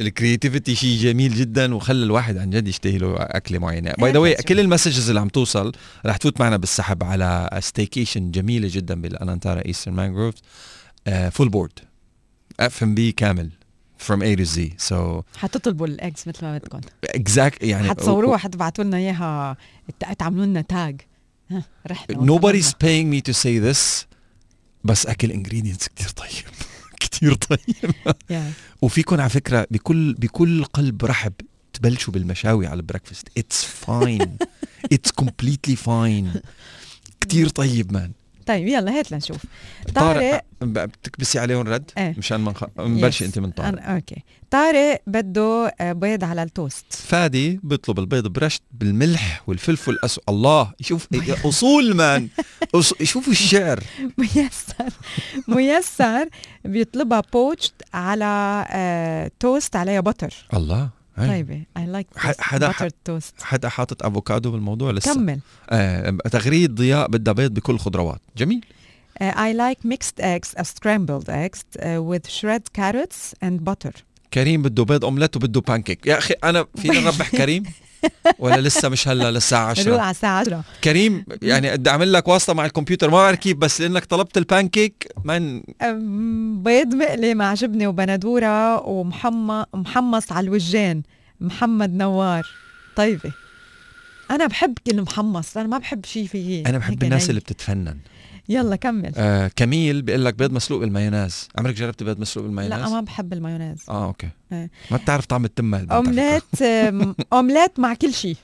[0.01, 3.93] ال creativity شيء جميل جدا وخلى الواحد عن جد يشتهي له أكلة معينة.
[3.99, 5.73] by the way كل ال messages اللي عم توصل
[6.07, 10.35] رح تفوت معنا بالسحب على staycation جميلة جدا بال Anantara Eastern Mangroves
[11.31, 11.73] full board
[12.61, 13.51] F and B كامل.
[14.09, 14.59] From A to Z.
[14.91, 16.81] So حتطلبوا ال eggs مثل ما بدكم.
[17.07, 19.57] Exact يعني حتصوروها حتبعتوا لنا إياها
[20.19, 21.01] تعملوا لنا tag
[21.87, 24.07] رحنا nobody's paying me to say this
[24.85, 26.45] بس أكل Ingredients كتير طيب.
[27.03, 27.93] كتير طيب.
[28.33, 28.35] Yeah.
[28.83, 31.33] وفيكم على فكرة بكل بكل قلب رحب
[31.73, 34.37] تبلشوا بالمشاوي على ال breakfast it's fine
[34.93, 36.33] it's completely fine
[37.21, 38.13] كتير طيب man
[38.47, 39.37] طيب يلا هات لنشوف.
[39.95, 42.15] طارق طارق ب- بتكبسي عليهم رد إيه.
[42.19, 42.65] مشان ما نخ...
[42.79, 43.25] نبلشي.
[43.25, 43.83] أنت من طارق.
[43.87, 44.23] أوكي.
[44.51, 46.85] طارق بده آه، بيض على التوست.
[46.91, 50.25] فادي بيطلب البيض برشت بالملح والفلفل الأسود.
[50.29, 51.09] الله شوف
[51.45, 52.29] أصول man.
[52.75, 52.95] أص...
[53.03, 53.81] شوفوا الشعر.
[54.19, 54.93] ميسر.
[55.49, 56.29] ميسر
[56.65, 61.02] بيطلبها poached على آه، توست عليها butter الله.
[61.29, 61.63] طيبة.
[61.77, 62.73] I like حدا
[63.05, 65.15] توست حدا حاطط أفوكادو بالموضوع لسه.
[65.15, 65.41] كمل.
[65.71, 68.21] آه تغريد ضياء بدها بيض بكل خضروات.
[68.37, 68.65] جميل.
[69.13, 73.93] Uh, I like mixed eggs, uh, scrambled eggs uh, with shred carrots and butter.
[74.35, 77.63] كريم بده بيض اومليت وبده بانكيك يا أخي أنا فينا نربح كريم؟
[78.39, 82.29] ولا لسه مش هلا للساعه 10 روح على الساعة 10 كريم يعني بدي أعمل لك
[82.29, 85.61] واسطة مع الكمبيوتر ما بعرف كيف بس لأنك طلبت البانكيك من؟
[86.63, 91.03] بيض مقلي مع جبنة وبندورة ومحمص محمص على الوجهين
[91.41, 92.47] محمد نوار.
[92.97, 93.33] طيبة.
[94.31, 97.31] أنا بحب كل محمص أنا ما بحب شيء فيه أنا بحب الناس.
[97.31, 97.97] اللي بتتفنن.
[98.49, 99.13] يلا كمل.
[99.17, 101.49] آه كميل بيقول لك بيض مسلوق بالمايونيز.
[101.59, 103.79] عمرك جربت بيض مسلوق بالمايونيز؟ لا ما بحب المايونيز.
[103.89, 104.29] آه أوكي.
[104.53, 104.71] إيه.
[104.91, 105.87] ما بتعرف طعم التمة.
[105.91, 106.63] أومليت
[107.33, 108.37] أومليت مع كل شيء.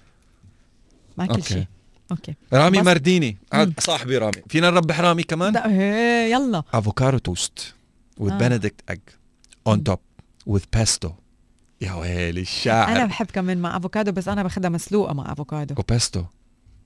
[1.19, 1.43] مع كل.
[1.43, 1.65] شيء.
[2.11, 2.35] أوكي.
[2.53, 3.37] رامي بس- مرديني.
[3.53, 4.43] هاد صاحبي رامي.
[4.49, 5.67] فينا نربح رامي كمان؟ ده-
[6.27, 6.63] يلا.
[6.73, 7.75] avocado toast
[8.21, 8.39] with آه.
[8.39, 8.99] benedict egg
[9.69, 9.85] on مم.
[9.91, 9.99] top
[10.51, 11.09] with pesto.
[11.81, 16.25] يا ويلي أنا الشاعر بحب كمان مع افوكادو بس أنا باخدها مسلوقة مع افوكادو وبيستو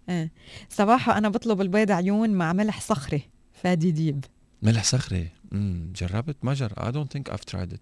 [0.08, 0.30] إيه
[0.68, 3.22] صباحا أنا بطلب البيض عيون مع ملح صخري
[3.62, 4.24] فادي ديب.
[4.62, 7.80] ملح صخري؟ امم جربت ما جر I don't think I've tried it.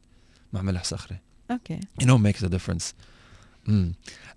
[0.52, 1.18] مع ملح صخري.
[1.50, 1.80] أوكي.
[2.02, 2.84] You know makes a difference.
[3.68, 3.92] امم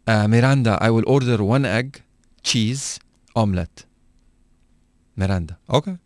[0.10, 2.02] uh, ميراندا I will order one egg
[2.52, 3.00] cheese
[3.40, 3.84] omelette.
[5.18, 5.56] ميراندا.
[5.74, 5.98] أوكي.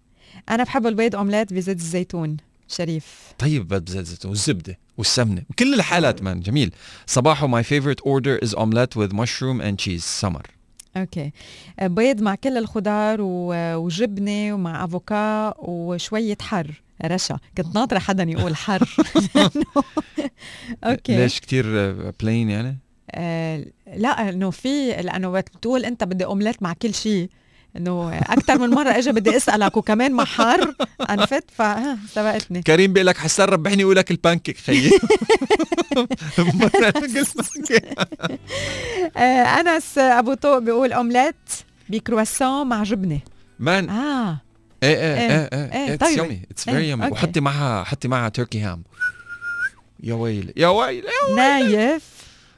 [0.50, 2.38] أنا بحب البيض اومليت بزيت الزيتون
[2.68, 3.34] شريف.
[3.40, 6.74] طيب بزيت الزيتون والزبدة والسمنة كل الحالات man جميل.
[7.08, 10.57] صباحو my favorite order is omelette with mushroom and cheese سمر.
[11.02, 11.32] أوكي.
[11.82, 16.82] بيض مع كل الخضار وجبنة ومع أفوكا وشوية حر.
[17.06, 17.40] رشا.
[17.58, 18.96] كنت ناطرة حدا يقول حر.
[20.84, 21.18] أوكي.
[21.18, 22.78] ليش كتير plain يعني؟
[23.12, 27.30] آه لا إنه في لأنه بتقول أنت بدي اومليت مع كل شيء
[27.78, 33.44] إنه أكثر من مرة اجى بدي أسألك وكمان محر عرفت فسبقتني كريم بيقول لك حسن
[33.44, 34.92] ربحني ويقول لك البانكيك خيي.
[39.18, 41.36] آه، أنس أبو طوق بيقول أومليت
[41.90, 43.20] بكرواسون مع جبنة.
[43.60, 44.42] man آه.
[44.84, 46.18] إيه إيه إيه إيه it's.
[46.18, 46.94] Yummy it's very.
[46.94, 48.84] وحطي معها حطي معها turkey ham
[50.04, 52.04] يا ويلي يا ويلي نايف.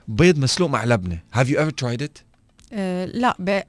[0.07, 1.19] بيض مسلوق مع لبنة.
[1.33, 2.17] have you ever tried it
[2.73, 3.49] آه لا ب...
[3.49, 3.63] آه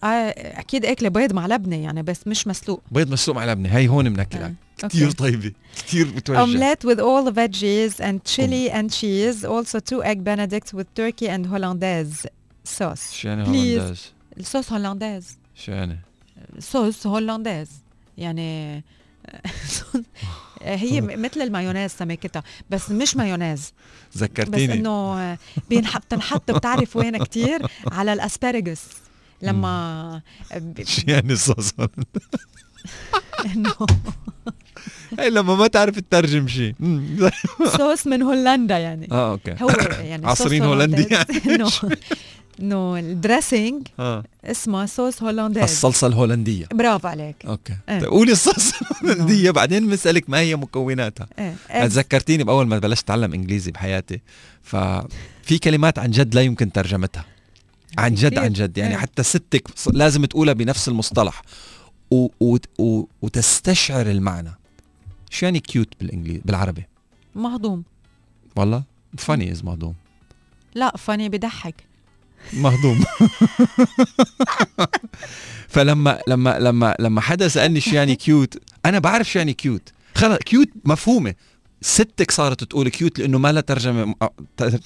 [0.61, 4.11] أكيد أكلة بيض مع لبنة يعني بس مش مسلوق بيض مسلوق مع لبنة هي هون
[4.11, 4.55] بناكلها.
[4.79, 5.11] كثير.
[5.11, 9.45] طيبة كثير بتوجع Omelette with all the veggies and chili and cheese.
[9.45, 12.27] Also two egg benedict with turkey and hollandaise
[12.65, 13.13] sauce.
[13.13, 13.45] شو يعني.
[13.45, 15.99] hollandaise الصوص hollandaise شو يعني
[16.59, 17.69] صوص hollandaise
[18.19, 18.85] يعني
[20.63, 23.73] هي مثل المايونيز سماكتها بس مش مايونيز.
[24.15, 25.37] بس ذكرتيني إنه
[25.71, 28.83] بينحط بتنحط بتعرف وين كتير؟ على ال asparagus
[29.43, 30.23] لما
[30.85, 31.73] شو يعني صوص؟
[33.55, 33.75] إنه
[35.19, 36.75] هي لما ما تعرف تترجم شيء.
[37.77, 39.09] صوص من هولندا يعني.
[39.13, 39.55] آه أوكي.
[39.63, 39.69] هو
[40.01, 41.09] يعني عصرين هولندي
[41.47, 41.81] hollandaise.
[42.61, 44.25] انه ال dressing آه.
[44.45, 46.67] اسمه صوص hollandaise الصلصة الهولندية.
[46.75, 47.47] برافو عليك.
[47.47, 47.77] أوكي.
[47.89, 51.27] طيب قولي الصلصة الهولندية بعدين بسالك ما هي مكوناتها.
[51.39, 51.85] إيه إيه.
[51.85, 54.21] ذكرتيني بأول ما بلشت أتعلم إنجليزي بحياتي
[54.63, 57.25] ففي كلمات عن جد لا يمكن ترجمتها.
[57.99, 58.39] عن جد.
[58.39, 58.79] عن جد.
[58.79, 59.01] يعني إيه.
[59.01, 61.43] حتى ستك لازم تقولها بنفس المصطلح.
[62.11, 64.55] و و و وتستشعر المعنى.
[65.31, 66.87] شو يعني cute بالانجليزي بالعربي؟
[67.35, 67.85] مهضوم.
[68.57, 68.83] والله
[69.19, 69.95] funny is مهضوم.
[70.75, 71.75] لا funny بضحك
[72.53, 73.05] مهضوم.
[75.69, 78.55] فلما لما لما لما حدا سألني شو يعني cute
[78.87, 81.35] أنا بعرف شو يعني cute خلص cute مفهومة.
[81.83, 84.15] ستك صارت تقول cute لأنه ما لها ترجمة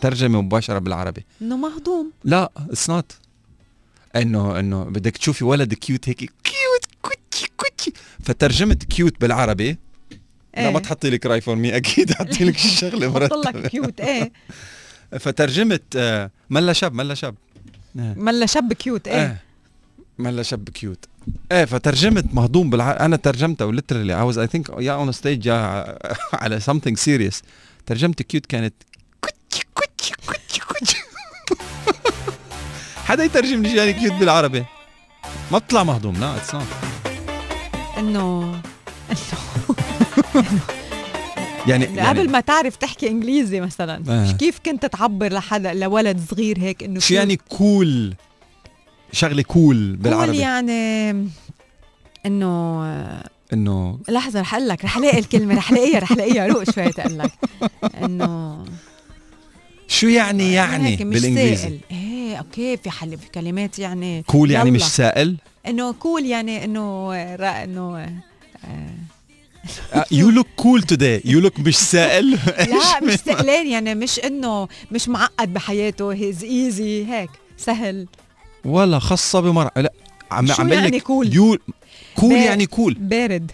[0.01, 1.25] ترجمة مباشرة بالعربي.
[1.43, 2.13] إنه مهضوم.
[2.25, 3.13] لا it's not
[4.17, 7.93] إنه إنه بدك تشوفي ولد cute هيك cute كوتشي كوتشي.
[8.25, 9.79] فترجمت cute بالعربي
[10.57, 14.01] لا ما تحطي لي Cry for Me أكيد حطي لك شغلة حط لك مرتبه cute
[14.01, 14.33] إيه.
[15.19, 17.35] فترجمت آه، ملا شاب ملا شاب.
[17.99, 18.15] آه.
[18.15, 19.41] ملا شب cute إيه.
[20.19, 21.05] ملا شاب cute
[21.53, 22.91] إيه فترجمت مهضوم بالع...
[23.05, 25.99] أنا ترجمتها وليترلي اي واز اي ثينك يا اون ستيج يا
[26.43, 27.43] على something سيريس
[27.87, 28.75] ترجمت كيوت كانت
[29.21, 30.97] كوتشي كوتشي كوتشي كوتشي.
[33.07, 34.65] حدا يترجم لي يعني cute بالعربي؟
[35.53, 36.67] ما بطلع مهضوم لا it's not
[37.99, 38.55] انه
[41.67, 44.33] يعني, قبل يعني ما تعرف تحكي إنجليزي مثلا آه.
[44.33, 48.15] كيف كنت تعبر لحدا لولد صغير هيك إنه شو يعني cool
[49.13, 50.27] شغلة cool بالعربي.
[50.27, 51.11] cool يعني
[52.27, 52.85] إنه
[53.53, 57.19] إنه لحظة رح أقول لك رح ألاقي الكلمة رح ألاقيها رح ألاقيها روق شوي تقول
[57.19, 57.33] لك.
[58.03, 58.65] إنه
[59.89, 61.81] شو يعني يعني بالإنجليزي؟ سائل.
[61.91, 64.77] إيه أوكي في حل في كلمات يعني cool يعني يلا.
[64.77, 68.07] مش سائل؟ إنه cool يعني إنه إنه
[70.11, 72.31] you look cool today you look مش سائل.
[72.71, 76.13] لا مش سائلين يعني مش إنه مش معقد بحياته.
[76.13, 78.07] he's easy هيك سهل.
[78.65, 79.73] ولا خاصة بمرأة.
[79.77, 79.93] لا
[80.31, 81.59] عم شو عم يعني لك cool؟ you
[82.17, 82.45] cool بارد.
[82.45, 83.51] يعني cool بارد.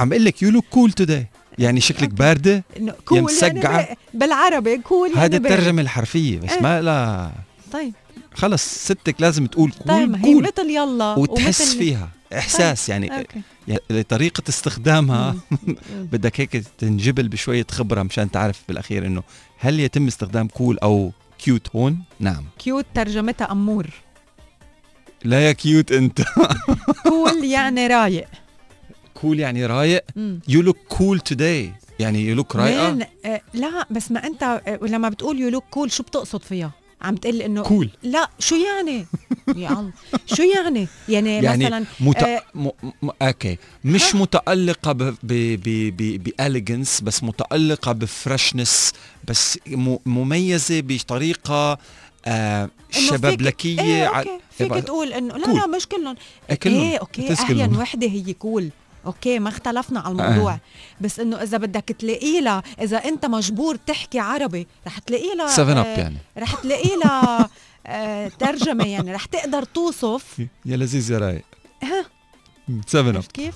[0.00, 1.26] عم بقول لك you look cool today
[1.58, 2.64] يعني شكلك باردة
[3.04, 3.88] cool يعني مسقعة.
[4.14, 5.36] بالعربي cool يعني.
[5.36, 6.60] الترجمة الحرفية بس إيه.
[6.62, 7.30] ما لا.
[7.72, 7.92] طيب.
[8.34, 12.08] خلص ستك لازم تقول طيب cool ما هي cool مثل يلا وتحس ومثل- فيها.
[12.38, 13.40] إحساس يعني okay.
[13.68, 15.36] يعني طريقة استخدامها.
[16.12, 19.22] بدك هيك تنجبل بشوية خبرة مشان تعرف بالأخير إنه
[19.58, 22.44] هل يتم استخدام cool أو cute هون؟ نعم.
[22.58, 23.86] cute ترجمتها أمور.
[25.24, 26.22] لا يا cute أنت.
[27.08, 28.28] cool يعني رايق.
[29.14, 30.04] cool يعني رايق.
[30.48, 35.40] you look cool today يعني you look آه، لا بس ما أنت آه، لما بتقول
[35.40, 36.70] you look cool شو بتقصد فيها؟
[37.02, 39.06] عم تقول إنه cool لا شو يعني؟
[39.56, 39.92] يا الله
[40.26, 42.22] شو يعني؟ يعني, يعني مثلا مت...
[42.22, 42.68] آه، م...
[43.02, 43.10] م...
[43.22, 45.02] أوكي مش متألقة ب...
[45.02, 45.14] ب...
[45.22, 45.96] ب...
[45.96, 46.22] ب...
[46.22, 48.92] بإليجنس بس متألقة بفرشنس
[49.28, 49.96] بس م...
[50.06, 51.78] مميزة بطريقة
[52.26, 55.54] آه شبابلكية إيه أوكي فيك تقول إنه لا كول.
[55.54, 56.16] لا مش كلهم.
[56.50, 56.58] إيه.
[56.66, 57.76] إيه أوكي بتس احيان.
[57.76, 58.70] وحدة هي كول
[59.06, 60.52] أوكي ما اختلفنا على الموضوع.
[60.52, 60.60] آه.
[61.00, 65.80] بس إنه إذا بدك تلاقي لها إذا أنت مجبور تحكي عربي رح تلاقي لها 7
[65.80, 66.16] اب آه، يعني.
[66.38, 67.48] رح تلاقي لها
[67.86, 69.12] آه، ترجمة يعني.
[69.14, 70.38] رح تقدر توصف.
[70.64, 71.44] يا لذيذ يا رايق.
[71.82, 72.04] ها؟
[72.86, 73.54] 7 Up كيف؟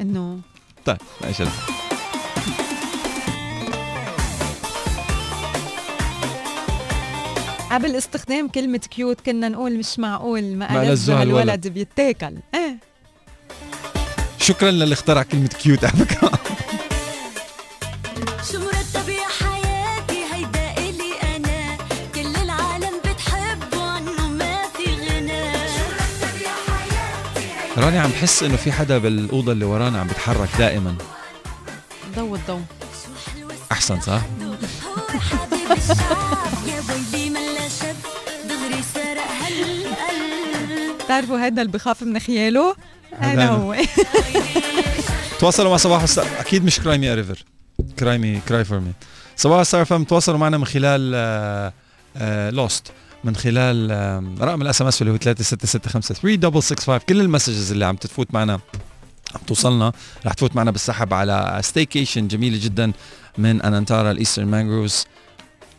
[0.00, 0.40] إنه
[0.84, 1.44] طيب ماشي
[7.70, 11.22] قبل استخدام كلمة cute كنا نقول مش معقول ما ما.
[11.22, 11.68] الولد.
[11.68, 12.36] بيتاكل.
[12.54, 12.78] إيه.
[14.46, 16.32] شكرا للي اخترع كلمة cute على فكرة.
[18.52, 21.76] شو مرتب يا حياتي؟ هيدا إلي أنا.
[22.14, 25.52] كل العالم بتحبه عنه ما في غنى.
[25.52, 30.48] شو مرتب يا حياتي؟ راني عم بحس إنه في حدا بالأوضة اللي ورانا عم بيتحرك
[30.58, 30.94] دائما.
[32.16, 32.60] ضو الضو.
[33.72, 37.96] أحسن صح؟ هو حبيب الشعب يا ويلي ملا شب
[38.48, 40.98] دغري سرق هالقلب.
[41.04, 42.76] بتعرفوا هذا اللي بخاف من خياله؟
[43.18, 43.76] هذا هو
[45.40, 47.44] تواصلوا مع صباح الستار أكيد مش كرايمي ريفر
[47.98, 48.92] cry me cry for me
[49.36, 51.10] صباحو على ستار أف إم تواصلوا معنا من خلال
[52.54, 52.92] لوست
[53.24, 58.34] من خلال آه، رقم ال SMS اللي هو 3665 كل ال messages اللي عم تفوت
[58.34, 58.52] معنا
[59.34, 59.92] عم توصلنا
[60.26, 62.92] رح تفوت معنا بالسحب على staycation جميلة جدا
[63.38, 65.06] من Anantara ال Eastern Mangroves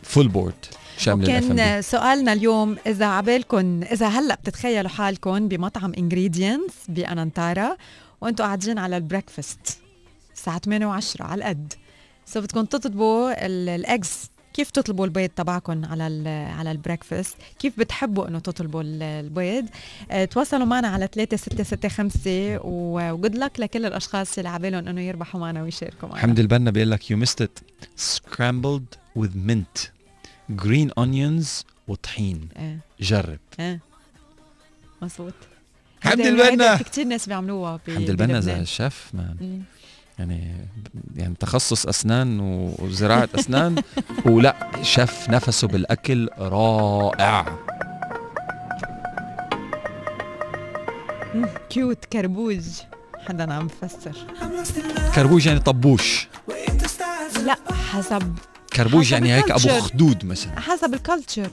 [0.02, 0.54] full board
[0.98, 1.24] شامل.
[1.24, 7.76] وكان سؤالنا اليوم إذا عبالكم إذا هلأ بتتخيلوا حالكم بمطعم Ingredients ب Anantara
[8.20, 9.78] وأنتم قاعدين على ال breakfast
[10.34, 11.72] الساعة 8 و10 على القد
[12.26, 16.28] so بدكم تطلبوا ال- ال eggs كيف تطلبوا البيض تبعكم على ال
[16.58, 19.66] على ال breakfast كيف بتحبوا إنه تطلبوا ال- البيض؟
[20.10, 25.62] آه تواصلوا معنا على 3665 و good luck لكل الأشخاص اللي عبالهم إنه يربحوا معنا
[25.62, 26.20] ويشاركوا معنا.
[26.20, 27.62] حمد البنا بيقول لك you missed it.
[28.14, 29.88] Scrambled with mint.
[30.56, 32.48] Green onions وطحين.
[32.56, 32.78] إيه.
[33.00, 33.38] جرب.
[33.60, 33.80] إيه.
[35.02, 35.32] مزبوط
[36.00, 36.76] حمد البنا.
[36.76, 38.40] كتير ناس بيعملوها حمد البنا.
[38.40, 39.62] زي شيف مان مم.
[40.18, 40.54] يعني
[41.16, 42.40] يعني تخصص أسنان
[42.78, 43.82] وزراعة أسنان
[44.26, 47.58] ولا شيف نفسه بالأكل رائع.
[51.70, 52.60] cute كربوج.
[53.28, 54.16] حدا عم بفسر.
[55.14, 56.28] كربوج يعني طبوش.
[57.44, 57.56] لا
[57.90, 58.34] حسب.
[58.78, 59.68] كربوج يعني هيك أبو.
[59.80, 61.50] خدود مثلا حسب الكالتشر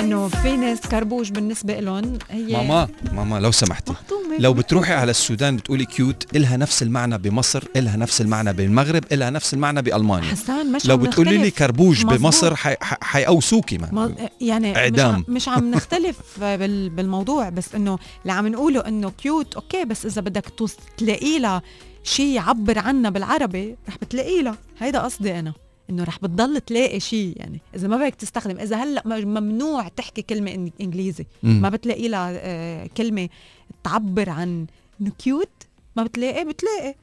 [0.00, 3.92] إنه في ناس كربوج بالنسبة لهم هي ماما ماما لو سمحتي
[4.38, 9.30] لو بتروحي على السودان بتقولي كيوت إلها نفس المعنى بمصر إلها نفس المعنى بالمغرب إلها
[9.30, 11.50] نفس المعنى بألمانيا حسان مش لو بتقولي لي.
[11.50, 12.18] كربوج مظبوط.
[12.20, 15.24] بمصر حي- حي- حيقوسوكي ما يعني إعدام.
[15.28, 19.84] مش عم, مش عم نختلف بال بالموضوع بس إنه اللي عم نقوله إنه كيوت أوكي
[19.84, 20.44] بس إذا بدك
[20.98, 21.62] تلاقي لها
[22.04, 25.52] شيء يعبر عنها بالعربي رح بتلاقي لها هيدا قصدي أنا
[25.90, 30.70] إنه رح بتضل تلاقي شيء يعني إذا ما بدك تستخدم إذا هلأ ممنوع تحكي كلمة
[30.80, 31.26] إنجليزي.
[31.42, 31.62] مم.
[31.62, 33.28] ما بتلاقي لها آه، كلمة
[33.84, 34.66] تعبر عن
[35.00, 35.48] إنه cute
[35.96, 36.94] ما بتلاقي بتلاقي.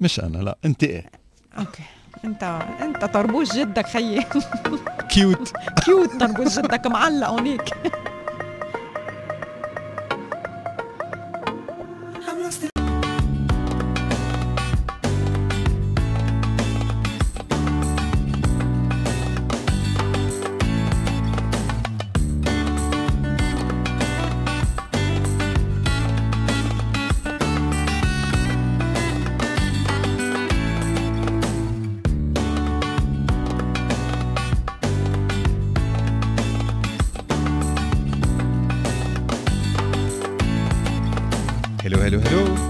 [0.00, 1.10] مش أنا لا أنت إيه؟
[1.58, 1.82] okay.
[2.24, 2.42] أنت
[2.80, 4.24] أنت طربوش جدك خيي.
[5.12, 5.52] cute
[5.84, 7.74] cute طربوش جدك معلق هونيك.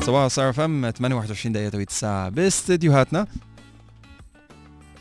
[0.09, 3.26] صباح صار فم 28 دقيقة توقيت الساعة باستديوهاتنا.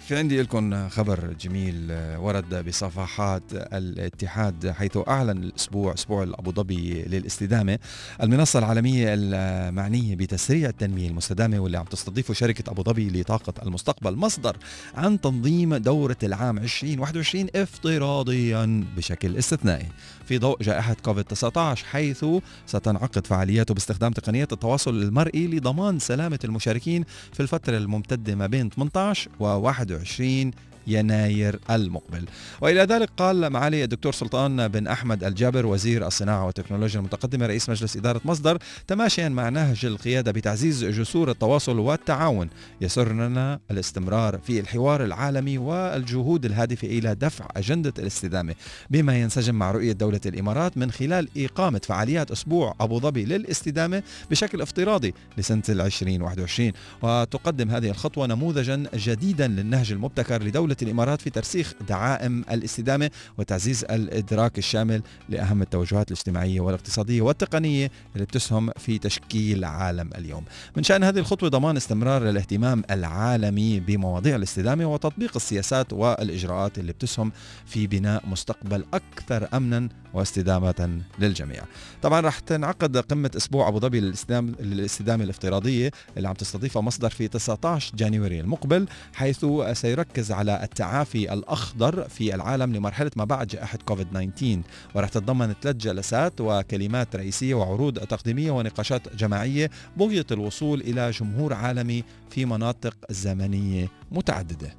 [0.07, 7.03] في عندي لكم خبر جميل آه، ورد بصفحات الاتحاد حيث أعلن الأسبوع أسبوع أبو ظبي
[7.03, 7.79] للاستدامة.
[8.23, 14.15] المنصة العالمية المعنيه بتسريع التنمية المستدامة واللي عم تستضيفه شركة أبو ظبي لطاقة المستقبل.
[14.15, 14.57] مصدر
[14.95, 19.87] عن تنظيم دورة العام 2021 افتراضيا بشكل استثنائي.
[20.27, 22.25] في ضوء جائحة كوفيد 19 حيث
[22.65, 29.29] ستنعقد فعالياته باستخدام تقنيات التواصل المرئي لضمان سلامة المشاركين في الفترة الممتدة ما بين 18
[29.39, 30.51] و 21
[30.87, 32.25] يناير المقبل.
[32.61, 37.97] وإلى ذلك قال معالي الدكتور سلطان بن أحمد الجابر وزير الصناعة والتكنولوجيا المتقدمة رئيس مجلس
[37.97, 38.57] إدارة مصدر
[38.87, 42.49] تماشيا مع نهج القيادة بتعزيز جسور التواصل والتعاون
[42.81, 48.55] يسرنا الاستمرار في الحوار العالمي والجهود الهادفة إلى دفع أجندة الاستدامة
[48.89, 54.61] بما ينسجم مع رؤية دولة الإمارات من خلال إقامة فعاليات أسبوع أبو ظبي للاستدامة بشكل
[54.61, 56.71] افتراضي لسنة 2021
[57.01, 60.43] وتقدم هذه الخطوة نموذجا جديدا للنهج المبتكر
[60.77, 68.25] لدوله الإمارات في ترسيخ دعائم الاستدامة وتعزيز الإدراك الشامل لأهم التوجهات الاجتماعية والاقتصادية والتقنية اللي
[68.25, 70.43] بتسهم في تشكيل عالم اليوم.
[70.77, 77.31] من شأن هذه الخطوة ضمان استمرار الاهتمام العالمي بمواضيع الاستدامة وتطبيق السياسات والإجراءات اللي بتسهم
[77.65, 81.63] في بناء مستقبل أكثر امنا واستدامة للجميع.
[82.01, 87.95] طبعا رح تنعقد قمة أسبوع أبو ظبي للاستدامة الافتراضية اللي عم تستضيفها مصدر في 19
[87.95, 94.61] جانيوري المقبل حيث سيركز على التعافي الأخضر في العالم لمرحلة ما بعد جائحة كوفيد 19
[94.95, 102.03] ورح تتضمن ثلاث جلسات وكلمات رئيسية وعروض تقديمية ونقاشات جماعية بغيه الوصول إلى جمهور عالمي
[102.29, 104.75] في مناطق زمنية متعددة.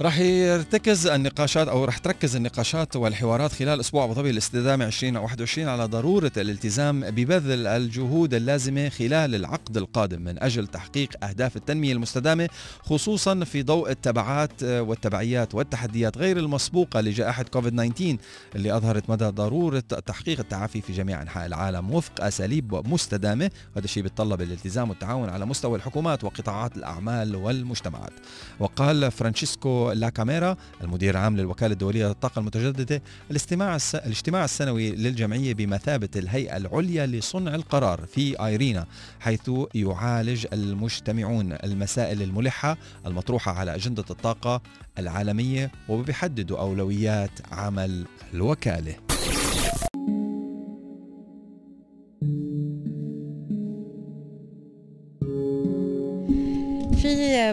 [0.00, 5.84] راح يرتكز النقاشات أو راح تركز النقاشات والحوارات خلال أسبوع أبو ظبي الاستدامة 2021 على
[5.84, 12.48] ضرورة الالتزام ببذل الجهود اللازمة خلال العقد القادم من أجل تحقيق أهداف التنمية المستدامة
[12.80, 18.16] خصوصا في ضوء التبعات والتبعيات والتحديات غير المسبوقة لجائحة كوفيد 19
[18.56, 23.50] اللي أظهرت مدى ضرورة تحقيق التعافي في جميع أنحاء العالم وفق أساليب مستدامة.
[23.74, 28.12] وهذا الشيء بيتطلب الالتزام والتعاون على مستوى الحكومات وقطاعات الأعمال والمجتمعات.
[28.60, 33.94] وقال فرانشيسكو لا كاميرا المدير العام للوكالة الدولية للطاقة المتجددة الاجتماع الس...
[33.94, 38.86] الاجتماع السنوي للجمعية بمثابة الهيئة العليا لصنع القرار في آيرينا
[39.20, 42.76] حيث يعالج المجتمعون المسائل الملحة
[43.06, 44.62] المطروحة على أجندة الطاقة
[44.98, 49.15] العالمية وبيحددوا أولويات عمل الوكالة.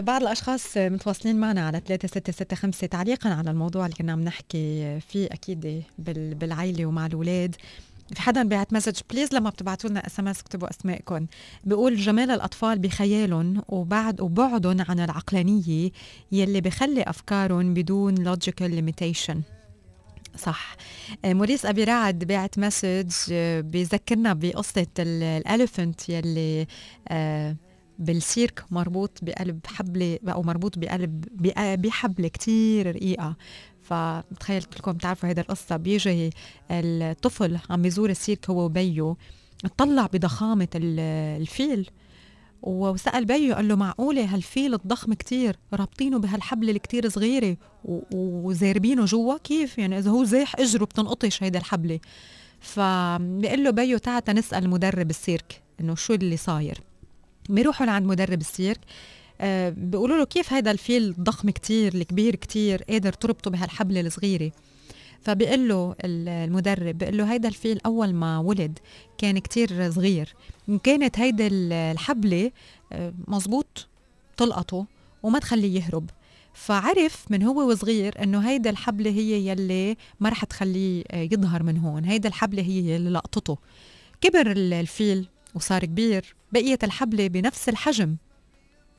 [0.00, 5.82] بعض الأشخاص متواصلين معنا على 3665 تعليقا على الموضوع اللي كنا عم نحكي فيه أكيد
[5.98, 7.56] بال- بالعائله ومع الأولاد.
[8.14, 11.26] في حدا بعت message please لما بتبعتوا لنا SMS اكتبوا اسمائكم
[11.64, 15.90] بيقول جمال الأطفال بخيالهم وبعد وبعدهم عن العقلانية
[16.32, 19.42] يلي بخلي افكارهم بدون logical limitation
[20.38, 20.76] صح.
[21.24, 23.12] موريس أبي رعد بعت message
[23.60, 26.66] بيذكرنا بقصة ال elephant يلي
[27.08, 27.56] آه،
[27.98, 33.36] بالسيرك مربوط بقلب حبلة أو مربوط بقلب بق- بحبلة كتير رقيقة.
[33.82, 35.76] فبتخيل كلكم بتعرفوا هيدا القصة.
[35.76, 36.30] بيجي
[36.70, 39.14] الطفل عم يزور السيرك هو وبيه
[39.64, 41.00] اطلع بضخامة ال-
[41.42, 41.90] الفيل
[42.62, 47.56] وسأل بيه قال له معقولة هالفيل الضخم كتير؟ رابطينه بهالحبلة الكتير صغيرة
[48.14, 52.00] وزاربينه جوا؟ كيف؟ يعني إذا هو زاح إجره بتنقطش هيدا الحبلة.
[52.60, 56.80] فبيقول له بيو تعال نسأل مدرب السيرك إنه شو اللي صاير.
[57.48, 58.80] بيروحوا لعند مدرب السيرك.
[59.40, 64.52] آه بيقولوا له كيف هذا الفيل ضخم كتير الكبير كتير قادر تربطه بهالحبلة الصغيرة؟
[65.22, 68.78] فبيقول له ال- المدرب بيقول له هيدا الفيل أول ما ولد
[69.18, 70.34] كان كتير صغير.
[70.82, 72.50] كانت هيدا ال- الحبلة
[72.92, 73.86] آه، مزبوط
[74.36, 74.86] تلقطه
[75.22, 76.10] وما تخليه يهرب.
[76.54, 81.78] فعرف من هو وصغير إنه هيدا الحبلة هي يلي ما رح تخليه آه، يظهر من
[81.78, 82.04] هون.
[82.04, 83.58] هيدا الحبلة هي يلي لقطته.
[84.20, 88.16] كبر ال- الفيل وصار كبير بقيت الحبلة بنفس الحجم.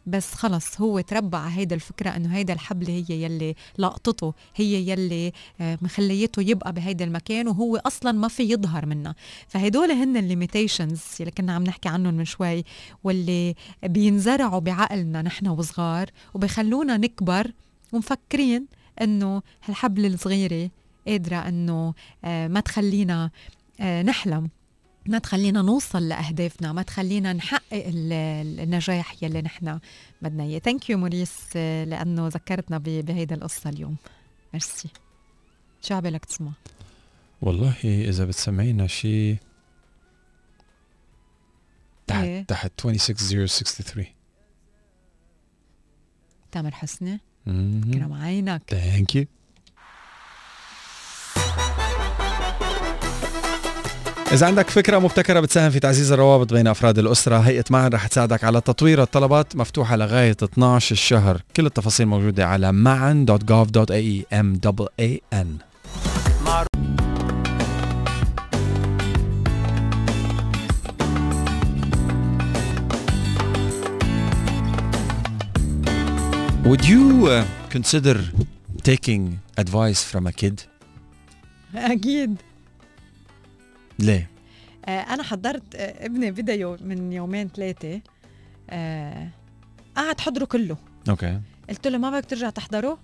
[0.08, 5.32] بس خلص هو تربى على هيدا الفكرة إنه هيدا الحبلة هي يلي لقطته هي يلي
[5.62, 9.16] آه، مخليته يبقى بهيدا المكان وهو أصلا ما في يظهر منها.
[9.48, 12.64] فهدول هن الليميتيشنز اللي كنا عم نحكي عنهم من شوي
[13.04, 17.52] واللي بينزرعوا بعقلنا نحن وصغار وبخلونا نكبر
[17.94, 18.66] ومفكرين
[19.02, 20.70] إنه هالحبلة الصغيرة
[21.08, 21.94] قادرة إنه
[22.26, 23.30] آه، ما تخلينا
[23.80, 24.50] آه، نحلم.
[25.08, 29.80] ما تخلينا نوصل لأهدافنا ما تخلينا نحقق ال- ال- النجاح يلي نحن
[30.22, 30.60] بدنا إياه.
[30.60, 33.96] thank you موريس لأنه ذكرتنا بهيدا القصة اليوم.
[34.54, 34.90] ميرسي
[35.82, 36.52] شو عبالك تسمع؟
[37.42, 39.38] والله إذا بتسمعينا شيء
[42.08, 44.06] تحت إيه؟ تحت 26063
[46.52, 47.20] تامر حسني
[47.94, 48.62] كرم عينك.
[48.70, 49.26] ثانك يو
[54.36, 58.44] إذا عندك فكرة مبتكرة بتساهم في تعزيز الروابط بين أفراد الأسرة هيئة معن رح تساعدك
[58.44, 61.42] على تطوير الطلبات مفتوحة لغاية 12 الشهر.
[61.56, 64.60] كل التفاصيل موجودة على معن.gov.ae m
[65.02, 65.48] a n.
[76.66, 78.18] Would you uh, consider
[78.84, 80.62] taking advice from a kid?
[81.76, 82.38] أكيد.
[84.00, 84.30] ليه؟
[84.86, 88.02] آه، أنا حضرت آه، ابني فيديو من يومين ثلاثة
[88.70, 89.30] آه،
[89.96, 90.78] قعد حضره كله.
[91.10, 91.40] أوكي.
[91.70, 93.00] قلت له ما بدك ترجع تحضره؟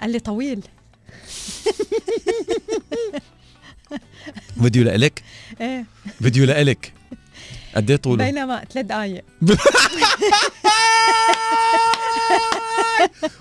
[0.00, 0.64] قال لي طويل.
[4.62, 5.22] فيديو لإلك؟
[5.60, 5.84] إيه.
[6.22, 6.92] فيديو لإلك.
[7.76, 9.24] قد إيه طوله؟ بينما ثلاث دقايق.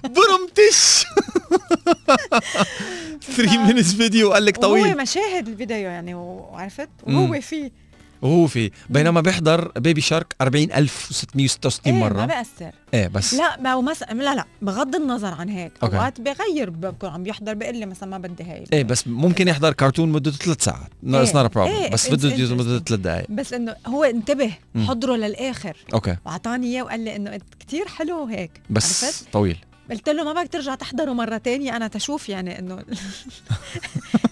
[0.03, 1.05] برمتش.
[3.37, 4.97] 3 minutes فيديو قال لك طويل.
[4.97, 6.89] مشاهد الفيديو يعني وعرفت.
[7.03, 7.83] وهو فيه.
[8.21, 13.33] وهو في بينما بيحضر بيبي شارك 40666 إيه ما بأثر إيه بس.
[13.33, 14.03] لا ما هو مس...
[14.03, 15.71] لا لا بغض النظر عن هيك.
[15.83, 15.95] أوكي.
[15.97, 18.63] أوقات بغير بكون عم بيحضر بقول لي مثلا ما بدي هاي.
[18.73, 20.89] إيه بس ممكن يحضر كرتون مدته ثلاث ساعات.
[21.05, 21.57] No, it's not a problem.
[21.57, 22.79] إيه، بس it's فيديو مدته.
[22.79, 24.51] ثلاث دقائق بس إنه هو انتبه.
[24.87, 25.77] حضره للآخر.
[25.93, 26.17] okay.
[26.25, 29.57] واعطاني إياه وقال لي إنه كتير حلو هيك بس عرفت؟ طويل.
[29.91, 32.75] قلت له ما بدك ترجع تحضره مرة تانية أنا تشوف يعني إنه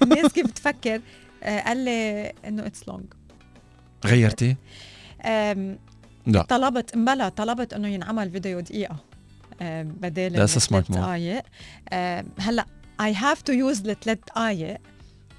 [0.04, 1.02] الناس كيف بتفكر.
[1.44, 3.04] آه، قال لي إنه it's long
[4.06, 4.56] غيرتي؟
[6.28, 6.42] لا.
[6.42, 8.96] طلبت امبلا طلبت إنه ينعمل فيديو دقيقة.
[9.84, 10.36] بدال
[10.88, 10.92] move.
[10.92, 11.44] دقايق
[11.90, 12.66] آه، هلأ
[13.50, 14.78] to use الثلاث دقايق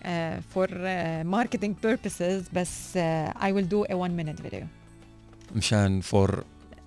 [0.02, 2.98] آه، for uh, marketing purposes بس
[3.38, 4.64] I will do a one minute video.
[5.56, 6.44] مشان فور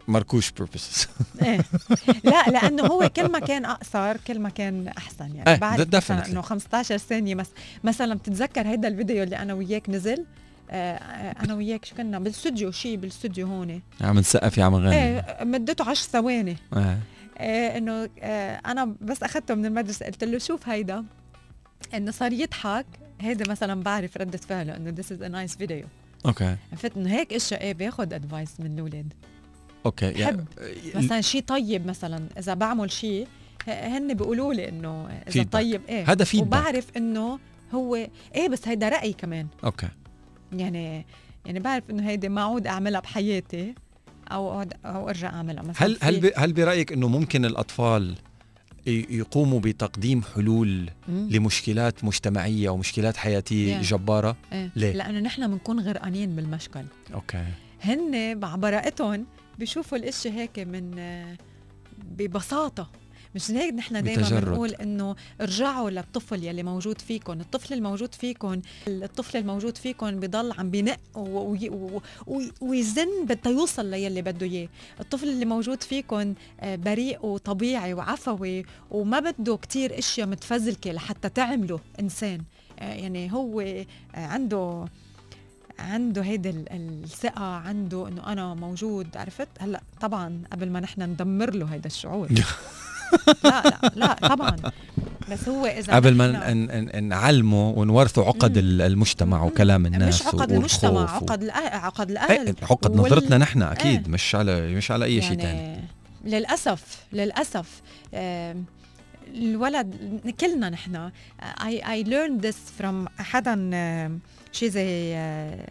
[0.07, 1.07] مركوش purposes.
[1.43, 1.59] إيه.
[2.23, 5.49] لا لأنه هو كل ما كان أقصر كل ما كان أحسن يعني.
[5.49, 6.29] إيه، بعرف definitely.
[6.29, 7.47] إنه 15 ثانية مس
[7.83, 10.25] مثلا بتتذكر هيدا الفيديو اللي أنا وياك نزل؟
[10.71, 13.81] آه، آه، أنا وياك شو كنا؟ بالاستوديو شيء بالاستوديو هون.
[14.01, 14.95] عم نسقف عم نغني.
[14.95, 16.57] إيه مدته 10 ثواني.
[16.77, 16.99] إيه.
[17.39, 21.05] إيه إنه آه أنا بس أخذته من المدرسة قلت له شوف هيدا.
[21.93, 22.85] إنه صار يضحك.
[23.21, 25.85] هيدا مثلا بعرف ردة فعله إنه this is a nice video.
[26.25, 26.55] okay.
[26.71, 29.13] عرفت؟ إنه هيك إشياء إيه باخذ advice من الأولاد.
[29.85, 30.45] okay بحب.
[30.95, 33.27] مثلا شيء طيب مثلا إذا بعمل شيء
[33.67, 35.43] هن بيقولوا لي إنه إذا.
[35.43, 36.35] طيب إيه هذا feedback.
[36.41, 37.39] وبعرف إنه
[37.73, 37.95] هو
[38.35, 39.87] إيه بس هيدا رأيي كمان okay
[40.53, 41.05] يعني
[41.45, 43.73] يعني بعرف إنه هيدي ما عود أعملها بحياتي
[44.31, 48.15] أو أقعد أو أرجع أعملها مثلا هل هل هل برأيك إنه ممكن الأطفال
[48.87, 51.29] يقوموا بتقديم حلول مم.
[51.31, 53.83] لمشكلات مجتمعية ومشكلات حياتية Yeah.
[53.83, 54.71] جبارة إيه.
[54.75, 56.83] ليه؟ لأنه نحن بنكون غرقانين بالمشكل
[57.13, 57.43] أوكي
[57.81, 59.25] هن مع براءتهم
[59.59, 60.91] بيشوفوا الإشي هيك من
[62.17, 62.89] ببساطة.
[63.35, 64.39] مش هيك نحن دائما.
[64.39, 70.69] بنقول إنه ارجعوا للطفل يلي موجود فيكم الطفل الموجود فيكم الطفل الموجود فيكم بضل عم
[70.71, 70.99] بنق
[72.61, 74.67] ويزن بده يوصل ليلي بده إياه.
[74.99, 81.79] الطفل اللي موجود فيكم آه، بريء وطبيعي وعفوي وما بده كتير إشياء متفزلكة لحتى تعمله
[81.99, 82.41] إنسان.
[82.79, 83.85] آه، يعني هو آه،
[84.15, 84.85] عنده
[85.79, 86.65] عنده هيدي ال-
[87.03, 92.27] الثقة عنده إنه أنا موجود عرفت هلأ طبعا قبل ما نحن ندمر له هيدا الشعور
[93.43, 94.55] لا لا لا طبعا
[95.31, 96.53] بس هو إذا قبل ما
[96.99, 98.63] نعلمه ونورثه عقد مم.
[98.65, 99.43] ال- المجتمع.
[99.43, 103.61] وكلام الناس مش عقد المجتمع و- عقد الأهل عقد إيه، الأهل عقد وال- نظرتنا نحن
[103.61, 104.11] أكيد إيه.
[104.13, 105.83] مش على مش على أي شيء ثاني يعني
[106.25, 107.81] للأسف للأسف
[108.13, 108.65] آم،
[109.35, 109.95] الولد
[110.39, 111.09] كلنا نحن
[111.41, 114.19] I, I learned this from حدا آم،
[114.55, 115.67] شي زي آه،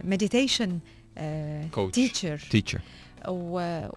[1.18, 2.48] آه، teacher.
[2.50, 2.80] تيتشر.
[3.28, 3.88] و...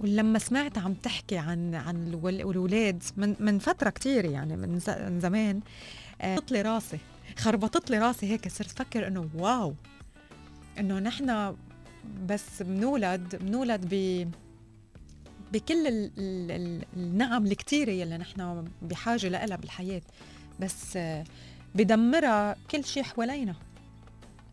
[0.00, 4.90] ولما سمعت عم تحكي عن عن الولاد من من فترة كتير يعني من, ز...
[4.90, 5.60] من زمان
[6.20, 6.98] آه، خربطت لي راسي
[7.38, 9.74] خربطت لي راسي هيك صرت فكر إنه واو
[10.78, 11.56] إنه نحن
[12.26, 14.28] بس بنولد بنولد ب
[15.52, 16.10] بكل ال...
[16.18, 16.50] ال...
[16.50, 16.84] ال...
[16.96, 20.02] النعم الكتيرة يلي نحن بحاجة لها بالحياة
[20.60, 21.24] بس آه،
[21.74, 23.54] بدمرها كل شيء حوالينا.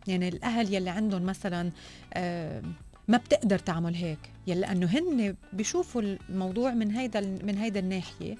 [0.06, 1.70] يعني الأهل يلي عندهم مثلا
[2.14, 2.62] آه،
[3.08, 4.18] ما بتقدر تعمل هيك.
[4.46, 8.36] يلي لأنه هن بيشوفوا الموضوع من هيدا من هيدا الناحية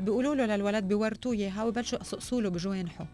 [0.00, 3.06] بيقولوا له للولد بيورطوه إياها ويبلشوا يقصقصوا له بجوانحه.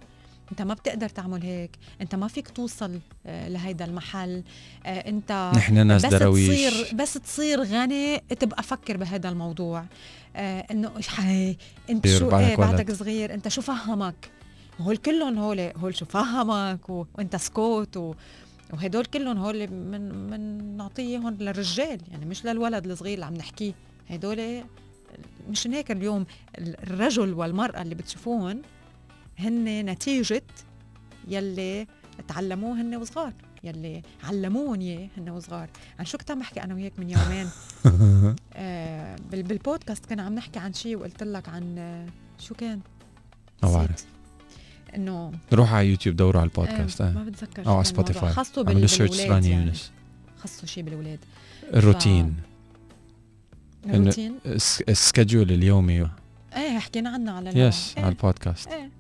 [0.53, 1.71] أنت ما بتقدر تعمل هيك.
[2.01, 4.43] أنت ما فيك توصل آه، لهيدا المحل.
[4.87, 9.85] آه، أنت نحن ناس بس دراويش تصير بس تصير غني تبقى فكر بهذا الموضوع.
[10.37, 10.93] إنه
[11.91, 12.57] أنت شو بعدك إيه.
[12.57, 14.31] بعدك صغير أنت شو فهمك؟
[14.81, 17.07] هول كلهم هول هول شو فهمك و...
[17.19, 18.15] وانت سكوت و...
[18.73, 23.73] وهدول كلهم هول من من نعطيهم للرجال يعني مش للولد الصغير اللي عم نحكيه.
[24.11, 24.63] هدول
[25.51, 26.27] مشان هيك اليوم
[26.59, 28.63] الرجل والمرأة اللي بتشوفوهم
[29.39, 30.43] هن نتيجة
[31.29, 31.87] يلي
[32.29, 33.33] تعلموه هن وصغار
[33.65, 35.69] يلي علموهم إياه هن وصغار.
[35.99, 37.49] عن شو كنت عم بحكي أنا وياك من يومين؟
[38.55, 42.07] آه بال- بالبودكاست كنا عم نحكي عن شيء وقلت لك عن آه
[42.39, 42.81] شو كان؟
[43.63, 43.73] ما.
[43.73, 44.07] بعرف
[44.97, 47.01] إنه روحوا على يوتيوب دوروا على البودكاست.
[47.01, 47.13] آه آه.
[47.13, 47.85] ما بتذكر أو على.
[47.85, 49.65] سبوتيفاي خاصة بال- بالولاد رانيا يعني.
[49.65, 49.91] يونس
[50.39, 51.19] خاصة شيء بالولاد.
[51.75, 52.35] الروتين.
[53.87, 56.09] إنه- الروتين؟ الس- ال schedule اليومي.
[56.57, 57.69] إيه حكينا عنها على الهواء.
[57.69, 58.05] yes إيه.
[58.05, 58.69] على البودكاست.
[58.69, 58.91] إيه.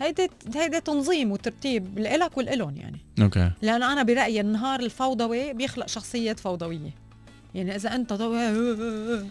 [0.00, 2.98] هيدا هيدا تنظيم وترتيب لإلك ولإلهم يعني.
[3.22, 3.50] okay.
[3.62, 6.90] لأنه أنا برأيي النهار الفوضوي بيخلق شخصيات فوضوية.
[7.54, 8.12] يعني إذا أنت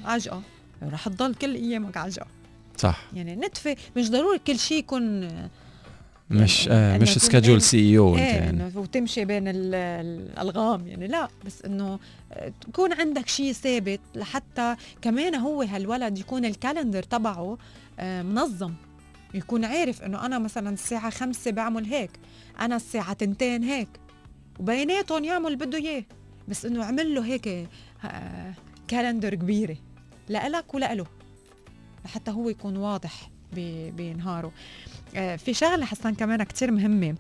[0.05, 0.41] عجقه
[0.83, 2.27] رح تضل كل أيامك عجقه
[2.77, 3.01] صح.
[3.13, 5.29] يعني نتفة مش ضروري كل شيء يكون
[6.29, 7.15] مش يعني آه إنه مش
[7.57, 8.71] إيه- CEO أنت يعني.
[8.75, 11.07] وتمشي بين ال- الألغام يعني.
[11.07, 11.99] لا بس إنه
[12.31, 17.57] آه، تكون عندك شيء ثابت لحتى كمان هو هالولد يكون ال calendar تبعه
[17.99, 18.73] آه، منظم.
[19.33, 22.11] يكون عارف إنه أنا مثلا الساعة خمسة بعمل هيك
[22.59, 23.87] أنا الساعة تنتين هيك
[24.59, 26.03] وبيناتهم يعمل اللي بده إياه.
[26.47, 27.47] بس إنه اعمل له هيك
[28.05, 28.53] آه،
[28.87, 29.77] calendar كبيرة
[30.29, 31.05] لإلك ولإله
[32.05, 33.29] لحتى هو يكون واضح
[33.97, 34.51] بنهاره.
[35.37, 37.15] في شغلة حسن كمان كتير مهمة.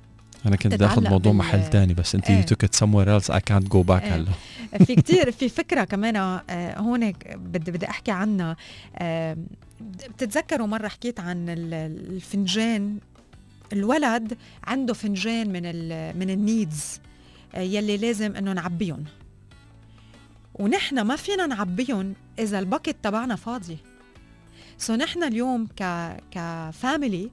[0.45, 3.33] أنا كنت داخل موضوع بال- محل تاني بس أنت took it somewhere else.
[3.33, 4.15] I can't go back إيه.
[4.15, 4.31] هلا.
[4.85, 8.55] في كتير في فكرة كمان آه، هون بدي بدي أحكي عنها.
[8.95, 9.37] آه،
[9.81, 11.73] بتتذكروا مرة حكيت عن ال-
[12.13, 12.97] الفنجان؟
[13.73, 16.99] الولد عنده فنجان من ال من النيدز
[17.55, 19.03] آه، يلي لازم إنه نعبيهم.
[20.55, 23.77] ونحن ما فينا نعبيهم إذا ال bucket تبعنا فاضيه
[24.77, 25.83] so نحن اليوم ك
[26.31, 27.29] ك family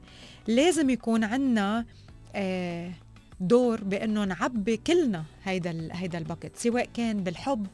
[0.47, 1.85] لازم يكون عنا
[2.35, 2.91] آه
[3.41, 7.67] دور بإنه نعبي كلنا هيدا هيدا ال bucket سواء كان بالحب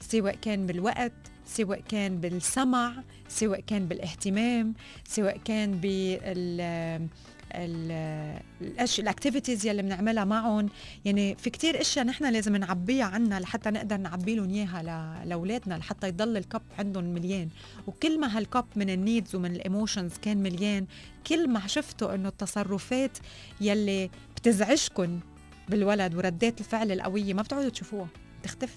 [0.00, 1.12] سواء كان بالوقت
[1.46, 2.92] سواء كان بالسمع
[3.28, 4.74] سواء كان بالاهتمام
[5.08, 7.08] سواء كان بال
[7.56, 10.68] الاشياء ال activities يلي بنعملها معهم.
[11.04, 14.82] يعني في كتير إشياء نحن لازم نعبيها عنا لحتى نقدر نعبي لهم إياها
[15.24, 17.48] لأولادنا لحتى يضل ال cup عندهم مليان.
[17.86, 20.86] وكل ما هال cup من ال needs ومن ال emotions كان مليان
[21.26, 23.18] كل ما شفتوا إنه التصرفات
[23.60, 25.20] يلي بتزعجكم
[25.68, 28.08] بالولد وردات الفعل القوية ما بتعودوا تشوفوها
[28.42, 28.76] بتختفي.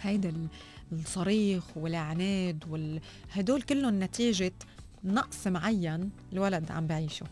[0.00, 0.46] هيدا ال-
[0.92, 3.00] الصريخ والعناد وال...
[3.32, 4.52] هدول كلهم نتيجة
[5.04, 7.26] نقص معين الولد عم بعيشه.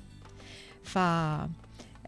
[0.88, 0.98] ف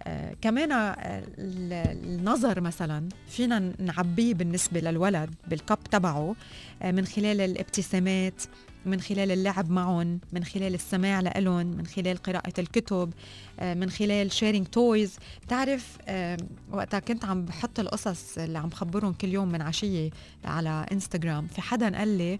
[0.02, 0.96] آه، كمان آه،
[1.38, 6.34] ال- النظر مثلا فينا نعبيه بالنسبة للولد بال cup تبعه
[6.82, 8.42] آه، من خلال الابتسامات
[8.86, 13.12] من خلال اللعب معهم من خلال السماع لإلهم من خلال قراءة الكتب
[13.62, 15.16] من خلال sharing toys
[15.46, 15.98] بتعرف
[16.72, 20.10] وقتها كنت عم بحط القصص اللي عم بخبرهم كل يوم من عشية
[20.44, 22.38] على انستغرام في حدا قال لي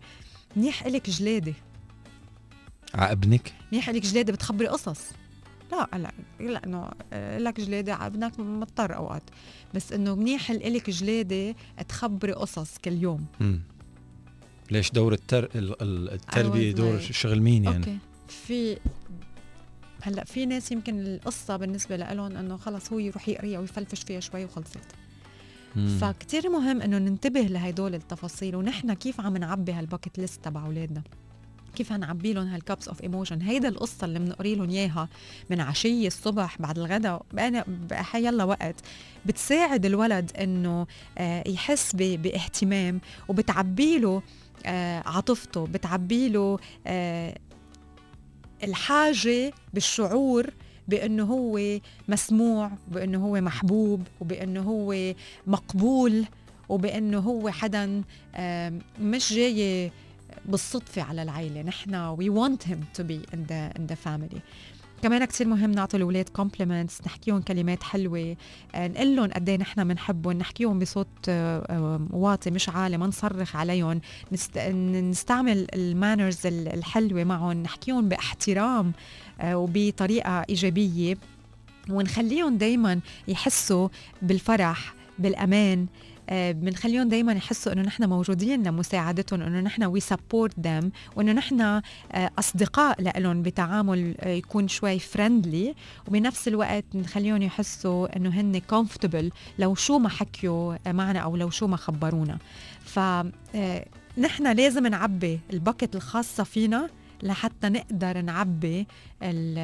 [0.57, 1.55] منيح إلك جلادة.
[2.95, 5.01] على ابنك؟ منيح إلك جلادة بتخبري قصص.
[5.73, 9.23] لا لا لا إنه آه، لك جلادة ابنك مضطر أوقات.
[9.75, 11.55] بس إنه منيح الك جلادة
[11.89, 13.27] تخبري قصص كل يوم.
[13.41, 13.61] مم.
[14.71, 15.45] ليش دور التر...
[15.55, 17.99] ال- ال- التربية دور like- شغل مين يعني؟ okay.
[18.29, 18.79] في
[20.03, 24.45] هلأ في ناس يمكن القصة بالنسبة لهم إنه خلص هو يروح يقريها ويفلفش فيها شوي
[24.45, 24.79] وخلصت.
[26.01, 31.03] فكتير مهم إنه ننتبه لهدول التفاصيل ونحن كيف عم نعبي هال bucket list تبع أولادنا.
[31.75, 35.09] كيف هنعبي لهم هال cups of emotion هيدا القصة اللي بنقري لهم إياها
[35.51, 37.23] من عشيه الصبح بعد الغداء.
[37.39, 37.65] أنا
[38.15, 38.75] يلا وقت
[39.27, 40.87] بتساعد الولد إنه
[41.19, 44.23] آه، يحس باهتمام وبتعبي له
[44.67, 47.39] آه، عاطفته بتعبي له آه،
[48.65, 50.47] الحاجة بالشعور
[50.89, 55.15] بإنه هو مسموع بإنه هو محبوب وبإنه هو
[55.47, 56.25] مقبول
[56.69, 58.03] وبإنه هو حدا
[59.01, 59.91] مش جاي
[60.45, 61.63] بالصدفة على العيلة.
[61.63, 64.41] نحن we want him to be in the, in the family.
[65.03, 68.37] كمان كتير مهم نعطي الأولاد compliments نحكيهم كلمات حلوة
[68.75, 73.07] آه، نقول لهم قد إيه نحن بنحبهم نحكيهم بصوت آه، آه، واطي مش عالي ما
[73.07, 74.01] نصرخ عليهم
[74.33, 78.93] نستعمل المانرز الحلوة معهم نحكيهم باحترام
[79.45, 81.17] وبطريقة إيجابية
[81.91, 83.89] ونخليهم دايما يحسوا
[84.23, 85.87] بالفرح بالأمان
[86.33, 91.83] بنخليهم دايما يحسوا إنه نحن موجودين لمساعدتهم إنه نحن we support them وإنه نحن آه،
[92.39, 95.75] أصدقاء لهم بتعامل آه، يكون شوي friendly
[96.09, 101.51] وبنفس الوقت نخليهم يحسوا إنه هن comfortable لو شو ما حكيوا آه، معنا أو لو
[101.51, 102.39] شو ما خبرونا.
[102.85, 103.87] ف آه،
[104.19, 106.89] نحن لازم نعبي ال bucket الخاصة فينا
[107.23, 108.87] لحتى نقدر نعبي
[109.23, 109.59] ال-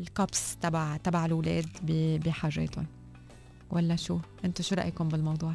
[0.00, 1.66] الكابس تبع تبع الأولاد
[2.24, 2.86] بحاجاتهم.
[3.70, 5.52] ولا شو؟ أنتوا شو رأيكم بالموضوع؟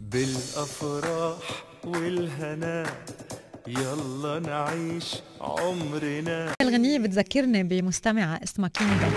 [0.00, 2.86] بالأفراح والهنا
[3.66, 6.54] يلا نعيش عمرنا.
[6.60, 9.10] الغنية بتذكرني بمستمعة اسمها كيندا.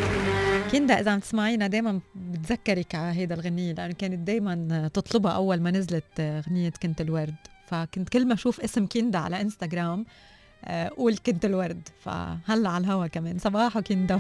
[0.71, 5.71] كيندا إذا عم تسمعينا دايما بتذكرك على هيدا الغنية لأنه كانت دايما تطلبها أول ما
[5.71, 7.35] نزلت غنية كنت الورد.
[7.67, 10.05] فكنت كل ما أشوف اسم كيندا على إنستغرام
[10.65, 11.89] آه، قول كنت الورد.
[12.03, 13.39] فهلأ على الهوا كمان.
[13.39, 14.19] صباحو كيندا.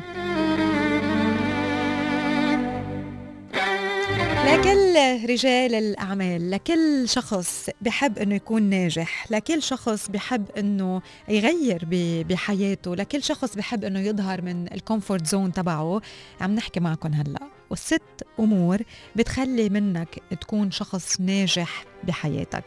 [4.49, 4.95] لكل
[5.29, 11.85] رجال الأعمال لكل شخص بحب أنه يكون ناجح لكل شخص بحب أنه يغير
[12.29, 16.01] بحياته لكل شخص بحب أنه يظهر من ال comfort zone تبعه.
[16.41, 17.39] عم نحكي معكم هلأ.
[17.69, 18.01] والست
[18.39, 18.77] أمور
[19.15, 22.63] بتخلي منك تكون شخص ناجح بحياتك.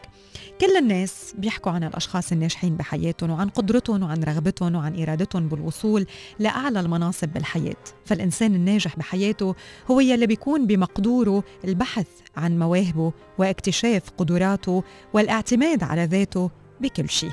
[0.61, 6.05] كل الناس بيحكوا عن الأشخاص الناجحين بحياتهم وعن قدرتهم وعن رغبتهم وعن إرادتهم بالوصول
[6.39, 7.75] لأعلى المناصب بالحياة.
[8.05, 9.55] فالإنسان الناجح بحياته
[9.91, 14.83] هو يلي بيكون بمقدوره البحث عن مواهبه واكتشاف قدراته
[15.13, 16.49] والاعتماد على ذاته
[16.81, 17.31] بكل شيء.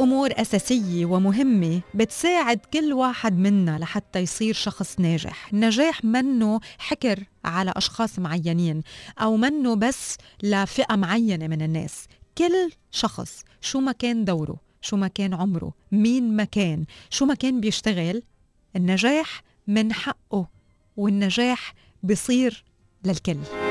[0.00, 5.52] أمور أساسية ومهمة بتساعد كل واحد منا لحتى يصير شخص ناجح.
[5.52, 8.82] النجاح منه حكر على أشخاص معينين
[9.18, 12.06] أو منه بس لفئة معينة من الناس.
[12.38, 17.34] كل شخص شو ما كان دوره شو ما كان عمره مين ما كان شو ما
[17.34, 18.22] كان بيشتغل
[18.76, 20.48] النجاح من حقه
[20.96, 22.64] والنجاح بيصير
[23.04, 23.69] للكل.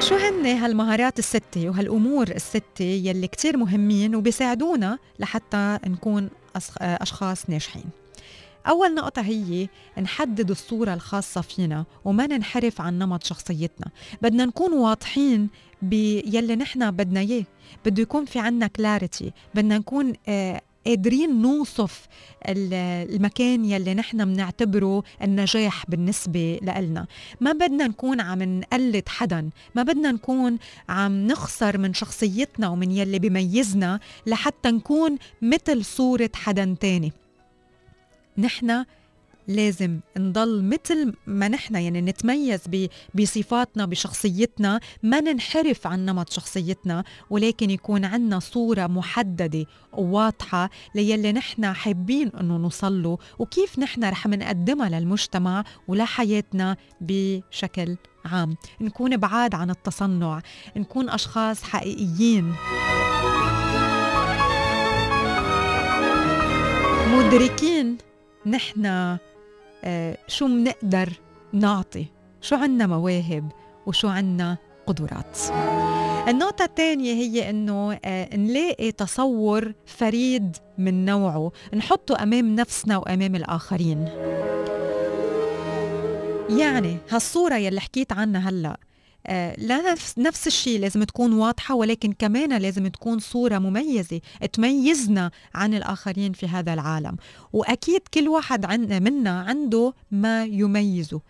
[0.00, 6.30] فشو هن هالمهارات الستة وهالأمور الستة يلي كتير مهمين وبيساعدونا لحتى نكون
[6.80, 7.84] أشخاص ناجحين؟
[8.68, 13.86] أول نقطة هي نحدد الصورة الخاصة فينا وما ننحرف عن نمط شخصيتنا.
[14.22, 15.48] بدنا نكون واضحين
[15.82, 17.44] بيلي نحن بدنا إياه.
[17.86, 22.06] بده يكون في عنا كلاريتي بدنا نكون آه قادرين نوصف
[22.48, 22.74] ال-
[23.14, 27.06] المكان يلي نحن بنعتبره النجاح بالنسبة لنا
[27.40, 30.58] ما بدنا نكون عم نقلد حدا ما بدنا نكون
[30.88, 37.12] عم نخسر من شخصيتنا ومن يلي بيميزنا لحتى نكون مثل صورة حدا تاني.
[38.38, 38.84] نحن
[39.48, 42.60] لازم نضل مثل ما نحن يعني نتميز
[43.14, 51.72] بصفاتنا بشخصيتنا ما ننحرف عن نمط شخصيتنا ولكن يكون عنا صورة محددة وواضحة ليلي نحن
[51.72, 58.56] حابين إنه نوصل له وكيف نحن رح منقدمها للمجتمع ولحياتنا بشكل عام.
[58.80, 60.42] نكون بعاد عن التصنع
[60.76, 62.54] نكون أشخاص حقيقيين.
[67.12, 67.98] مدركين
[68.46, 68.86] نحن
[70.28, 71.12] شو منقدر
[71.52, 72.06] نعطي؟
[72.40, 73.52] شو عنا مواهب
[73.86, 74.56] وشو عنا
[74.86, 75.38] قدرات؟
[76.28, 84.08] النقطة الثانية هي إنه آه، نلاقي تصور فريد من نوعه نحطه أمام نفسنا وأمام الآخرين.
[86.58, 88.76] يعني هالصورة يلي حكيت عنها آه،
[89.58, 94.20] لا نفس الشيء لازم تكون واضحة ولكن كمان لازم تكون صورة مميزة
[94.52, 97.16] تميزنا عن الآخرين في هذا العالم.
[97.52, 101.20] وأكيد كل واحد منا عنده ما يميزه.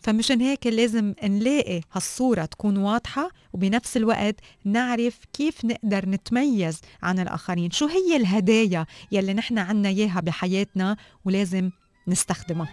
[0.00, 4.34] فمشان هيك لازم نلاقي هالصورة تكون واضحة وبنفس الوقت
[4.64, 7.70] نعرف كيف نقدر نتميز عن الآخرين.
[7.70, 11.70] شو هي الهدايا يلي نحن عنا إياها بحياتنا ولازم
[12.08, 12.68] نستخدمها؟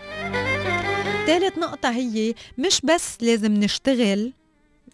[1.26, 4.45] ثالث نقطة هي مش بس لازم نشتغل آه،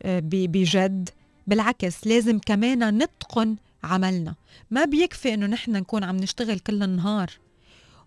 [0.06, 1.10] بجد
[1.48, 4.36] بالعكس لازم كمان نتقن عملنا.
[4.72, 7.30] ما بيكفي إنه نحن نكون عم نشتغل كل النهار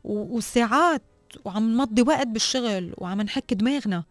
[0.05, 1.03] وساعات
[1.45, 4.05] وعم نمضي وقت بالشغل وعم نحك دماغنا.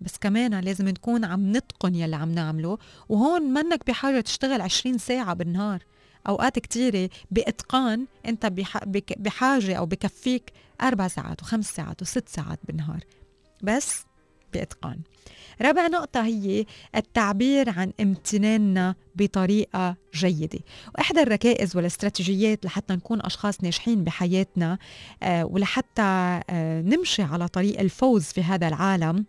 [0.00, 2.78] بس كمان لازم نكون عم نتقن يلي عم نعمله
[3.08, 5.82] وهون منك بحاجة تشتغل 20 ساعة بالنهار.
[6.28, 8.46] أوقات كتيرة بإتقان أنت
[9.16, 10.52] بحاجة أو بكفيك
[10.82, 13.00] أربع ساعات وخمس ساعات وست ساعات بالنهار.
[13.62, 14.04] بس
[14.52, 14.98] بإتقان.
[15.62, 16.64] رابع نقطة هي
[16.96, 20.58] التعبير عن امتناننا بطريقة جيدة.
[20.94, 24.78] وإحدى الركائز والاستراتيجيات لحتى نكون أشخاص ناجحين بحياتنا
[25.22, 29.24] آه، ولحتى آه، نمشي على طريق الفوز في هذا العالم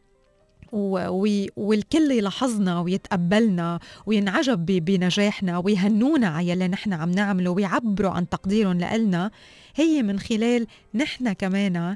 [1.57, 9.31] والكل يلاحظنا ويتقبلنا وينعجب بنجاحنا ويهنونا على يلي نحن عم نعمله ويعبروا عن تقديرهم لنا
[9.75, 11.95] هي من خلال نحن كمان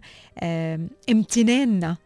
[1.09, 1.97] امتناننا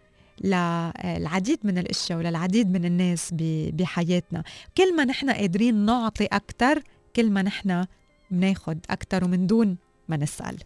[0.43, 3.29] للعديد من الأشياء وللعديد من الناس
[3.73, 4.43] بحياتنا.
[4.77, 6.83] كل ما نحن قادرين نعطي أكثر
[7.15, 7.85] كل ما نحن
[8.31, 9.77] بناخد أكثر ومن دون
[10.09, 10.57] ما نسأل.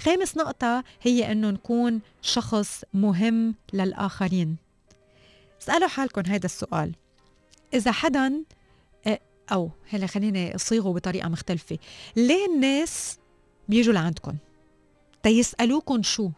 [0.00, 4.56] خامس نقطة هي إنه نكون شخص مهم للآخرين.
[5.62, 6.92] اسألوا حالكم هذا السؤال.
[7.74, 8.42] إذا حدا
[9.06, 9.20] آه،
[9.52, 11.78] أو هلا خليني أصيغه بطريقة مختلفة.
[12.16, 13.18] ليه الناس
[13.68, 14.36] بيجوا لعندكم؟
[15.22, 16.30] تيسالوكم شو؟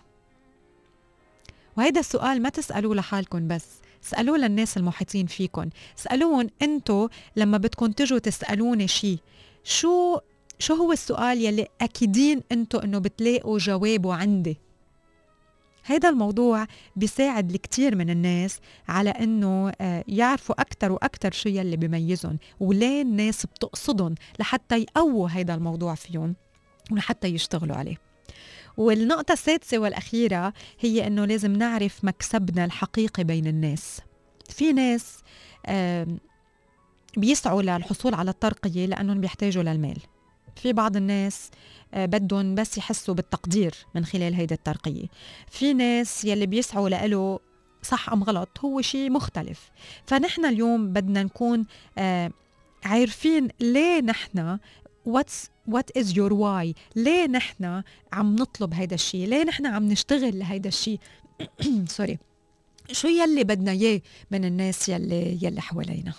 [1.77, 3.67] وهيدا السؤال ما تسألوه لحالكم بس
[4.05, 5.69] اسألوه للناس المحيطين فيكم
[5.99, 9.19] اسألوهم انتو لما بدكم تجوا تسألوني شي
[9.65, 10.19] شو
[10.59, 14.59] شو هو السؤال يلي أكيدين انتو إنه بتلاقوا جوابه عندي؟
[15.87, 16.67] هيدا الموضوع
[16.97, 23.47] بيساعد الكثير من الناس على إنه آه، يعرفوا أكثر وأكثر شو يلي بيميزهم وليه الناس
[23.47, 26.37] بتقصدهم لحتى يقووا هيدا الموضوع فيهم
[26.93, 27.97] ولحتى يشتغلوا عليه.
[28.77, 34.01] والنقطة السادسة والأخيرة هي أنه لازم نعرف مكسبنا الحقيقي بين الناس.
[34.49, 35.19] في ناس
[37.17, 39.99] بيسعوا للحصول على الترقية لأنهم بيحتاجوا للمال.
[40.57, 41.51] في بعض الناس
[41.95, 45.07] آه، بدهم بس يحسوا بالتقدير من خلال هيدي الترقية.
[45.51, 47.41] في ناس يلي بيسعوا لإله
[47.83, 49.71] صح أم غلط هو شيء مختلف.
[50.07, 51.67] فنحن اليوم بدنا نكون
[51.99, 52.31] آه،
[52.85, 54.59] عارفين ليه نحن
[55.07, 56.75] what's what is your why?
[56.97, 57.83] ليه نحن
[58.13, 60.99] عم نطلب هيدا الشيء ليه نحن عم نشتغل لهيدا الشيء
[61.89, 62.19] sorry
[62.93, 64.01] شو يلي بدنا إياه
[64.31, 66.13] من الناس يلي يلي حوالينا؟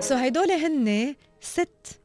[0.00, 2.00] so هيدول هن ست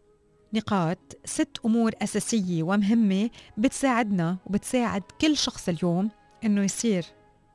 [0.54, 6.10] نقاط ست أمور أساسية ومهمة بتساعدنا وبتساعد كل شخص اليوم
[6.44, 7.06] إنه يصير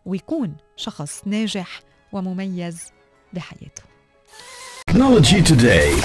[0.07, 1.81] ويكون شخص ناجح
[2.12, 2.93] ومميز
[3.33, 3.96] بحياته.
[4.91, 6.05] Technology Today.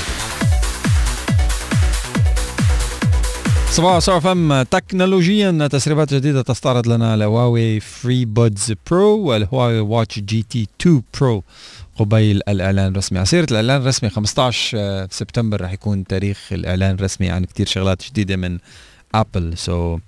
[3.69, 4.61] صباح صباح فم.
[4.63, 11.43] تكنولوجيا تسريبات جديدة تستعرض لنا الهواوي FreeBuds Pro والهواوي Watch GT 2 Pro
[11.99, 13.19] قبيل الإعلان الرسمي.
[13.20, 18.36] ع سيرة الإعلان الرسمي 15 سبتمبر رح يكون تاريخ الإعلان الرسمي عن كتير شغلات جديدة
[18.36, 18.57] من
[19.16, 19.99] Apple so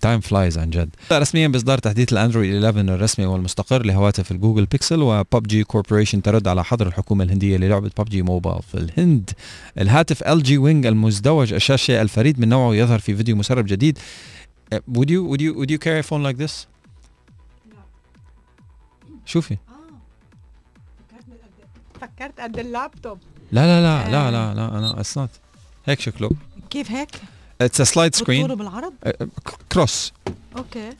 [0.00, 0.90] time flies عن جد.
[1.12, 6.48] رسميا بإصدار تحديث الأندرويد 11 الرسمي والمستقر لهواتف ال Google Pixel و PUBG Corporation ترد
[6.48, 9.30] على حظر الحكومة الهندية للعبة PUBG Mobile في الهند.
[9.78, 13.98] الهاتف LG Wing المزدوج الشاشة الفريد من نوعه يظهر في فيديو مسرب جديد.
[14.74, 16.66] would you would you would you carry a phone like this?
[19.26, 19.56] شوفي.
[22.00, 23.18] فكرت قد اللابتوب.
[23.52, 25.30] لا لا لا لا لا لا أنا it's not
[25.86, 26.30] هيك شكله.
[26.70, 27.10] كيف هيك؟
[27.60, 28.92] it's slide screen بالعرض؟
[29.72, 30.12] cross
[30.56, 30.90] okay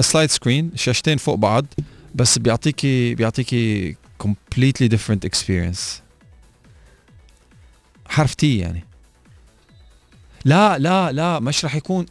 [0.00, 1.66] slide screen شاشتين فوق بعض
[2.14, 5.80] بس بيعطيكي بيعطيكي completely different experience.
[8.08, 8.84] حرف T يعني.
[10.44, 12.06] لا لا لا مش رح يكون.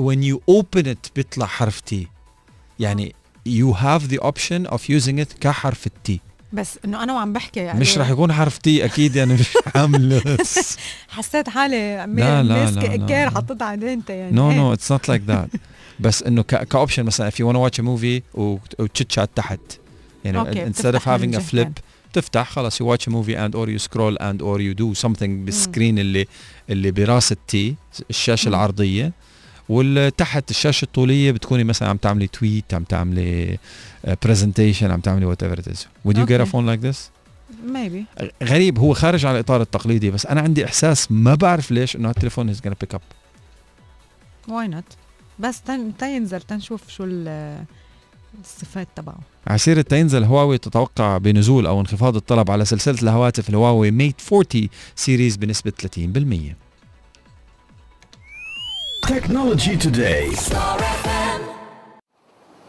[0.00, 2.08] When you open it بيطلع حرف T
[2.78, 3.14] يعني
[3.48, 6.20] you have the option of using it كحرف ال T
[6.52, 10.36] بس إنه أنا وعم بحكي يعني مش رح يكون حرف تي أكيد يعني مش عامل
[11.08, 13.06] حسيت حالي ماسكه لا، لا.
[13.06, 14.52] كير حطيتها على دينتا يعني نو.
[14.52, 15.48] نو اتس نوت لايك ذات
[16.00, 19.60] بس إنه كاوبشن مثلا if you wanna watch a movie وتشت شات تحت
[20.24, 21.64] يعني instead of من having a جهتين.
[21.64, 21.80] flip
[22.12, 25.22] تفتح خلاص you watch a movie and or you scroll and or you do something
[25.44, 26.26] بالسكرين اللي
[26.70, 27.74] اللي براس التي
[28.10, 28.48] الشاشة.
[28.48, 29.12] العرضية
[29.68, 33.58] والتحت الشاشة الطولية بتكوني مثلا عم تعملي تويت عم تعملي
[34.24, 35.78] presentation عم تعملي whatever it is.
[36.08, 36.96] Would you get a phone like this?
[37.66, 38.04] maybe
[38.42, 42.54] غريب هو خارج على الاطار التقليدي بس أنا عندي إحساس ما بعرف ليش إنه هالتليفون
[42.54, 43.00] is gonna pick up.
[44.48, 44.84] why not
[45.38, 47.64] بس تن تينزل تنشوف شو ال-
[48.44, 49.18] الصفات تبعه.
[49.46, 54.68] على سيرة تنزل هواوي تتوقع بنزول أو انخفاض الطلب على سلسلة الهواتف الهواوي Mate 40
[54.96, 56.56] series بنسبة 30%
[59.06, 60.30] Technology Today.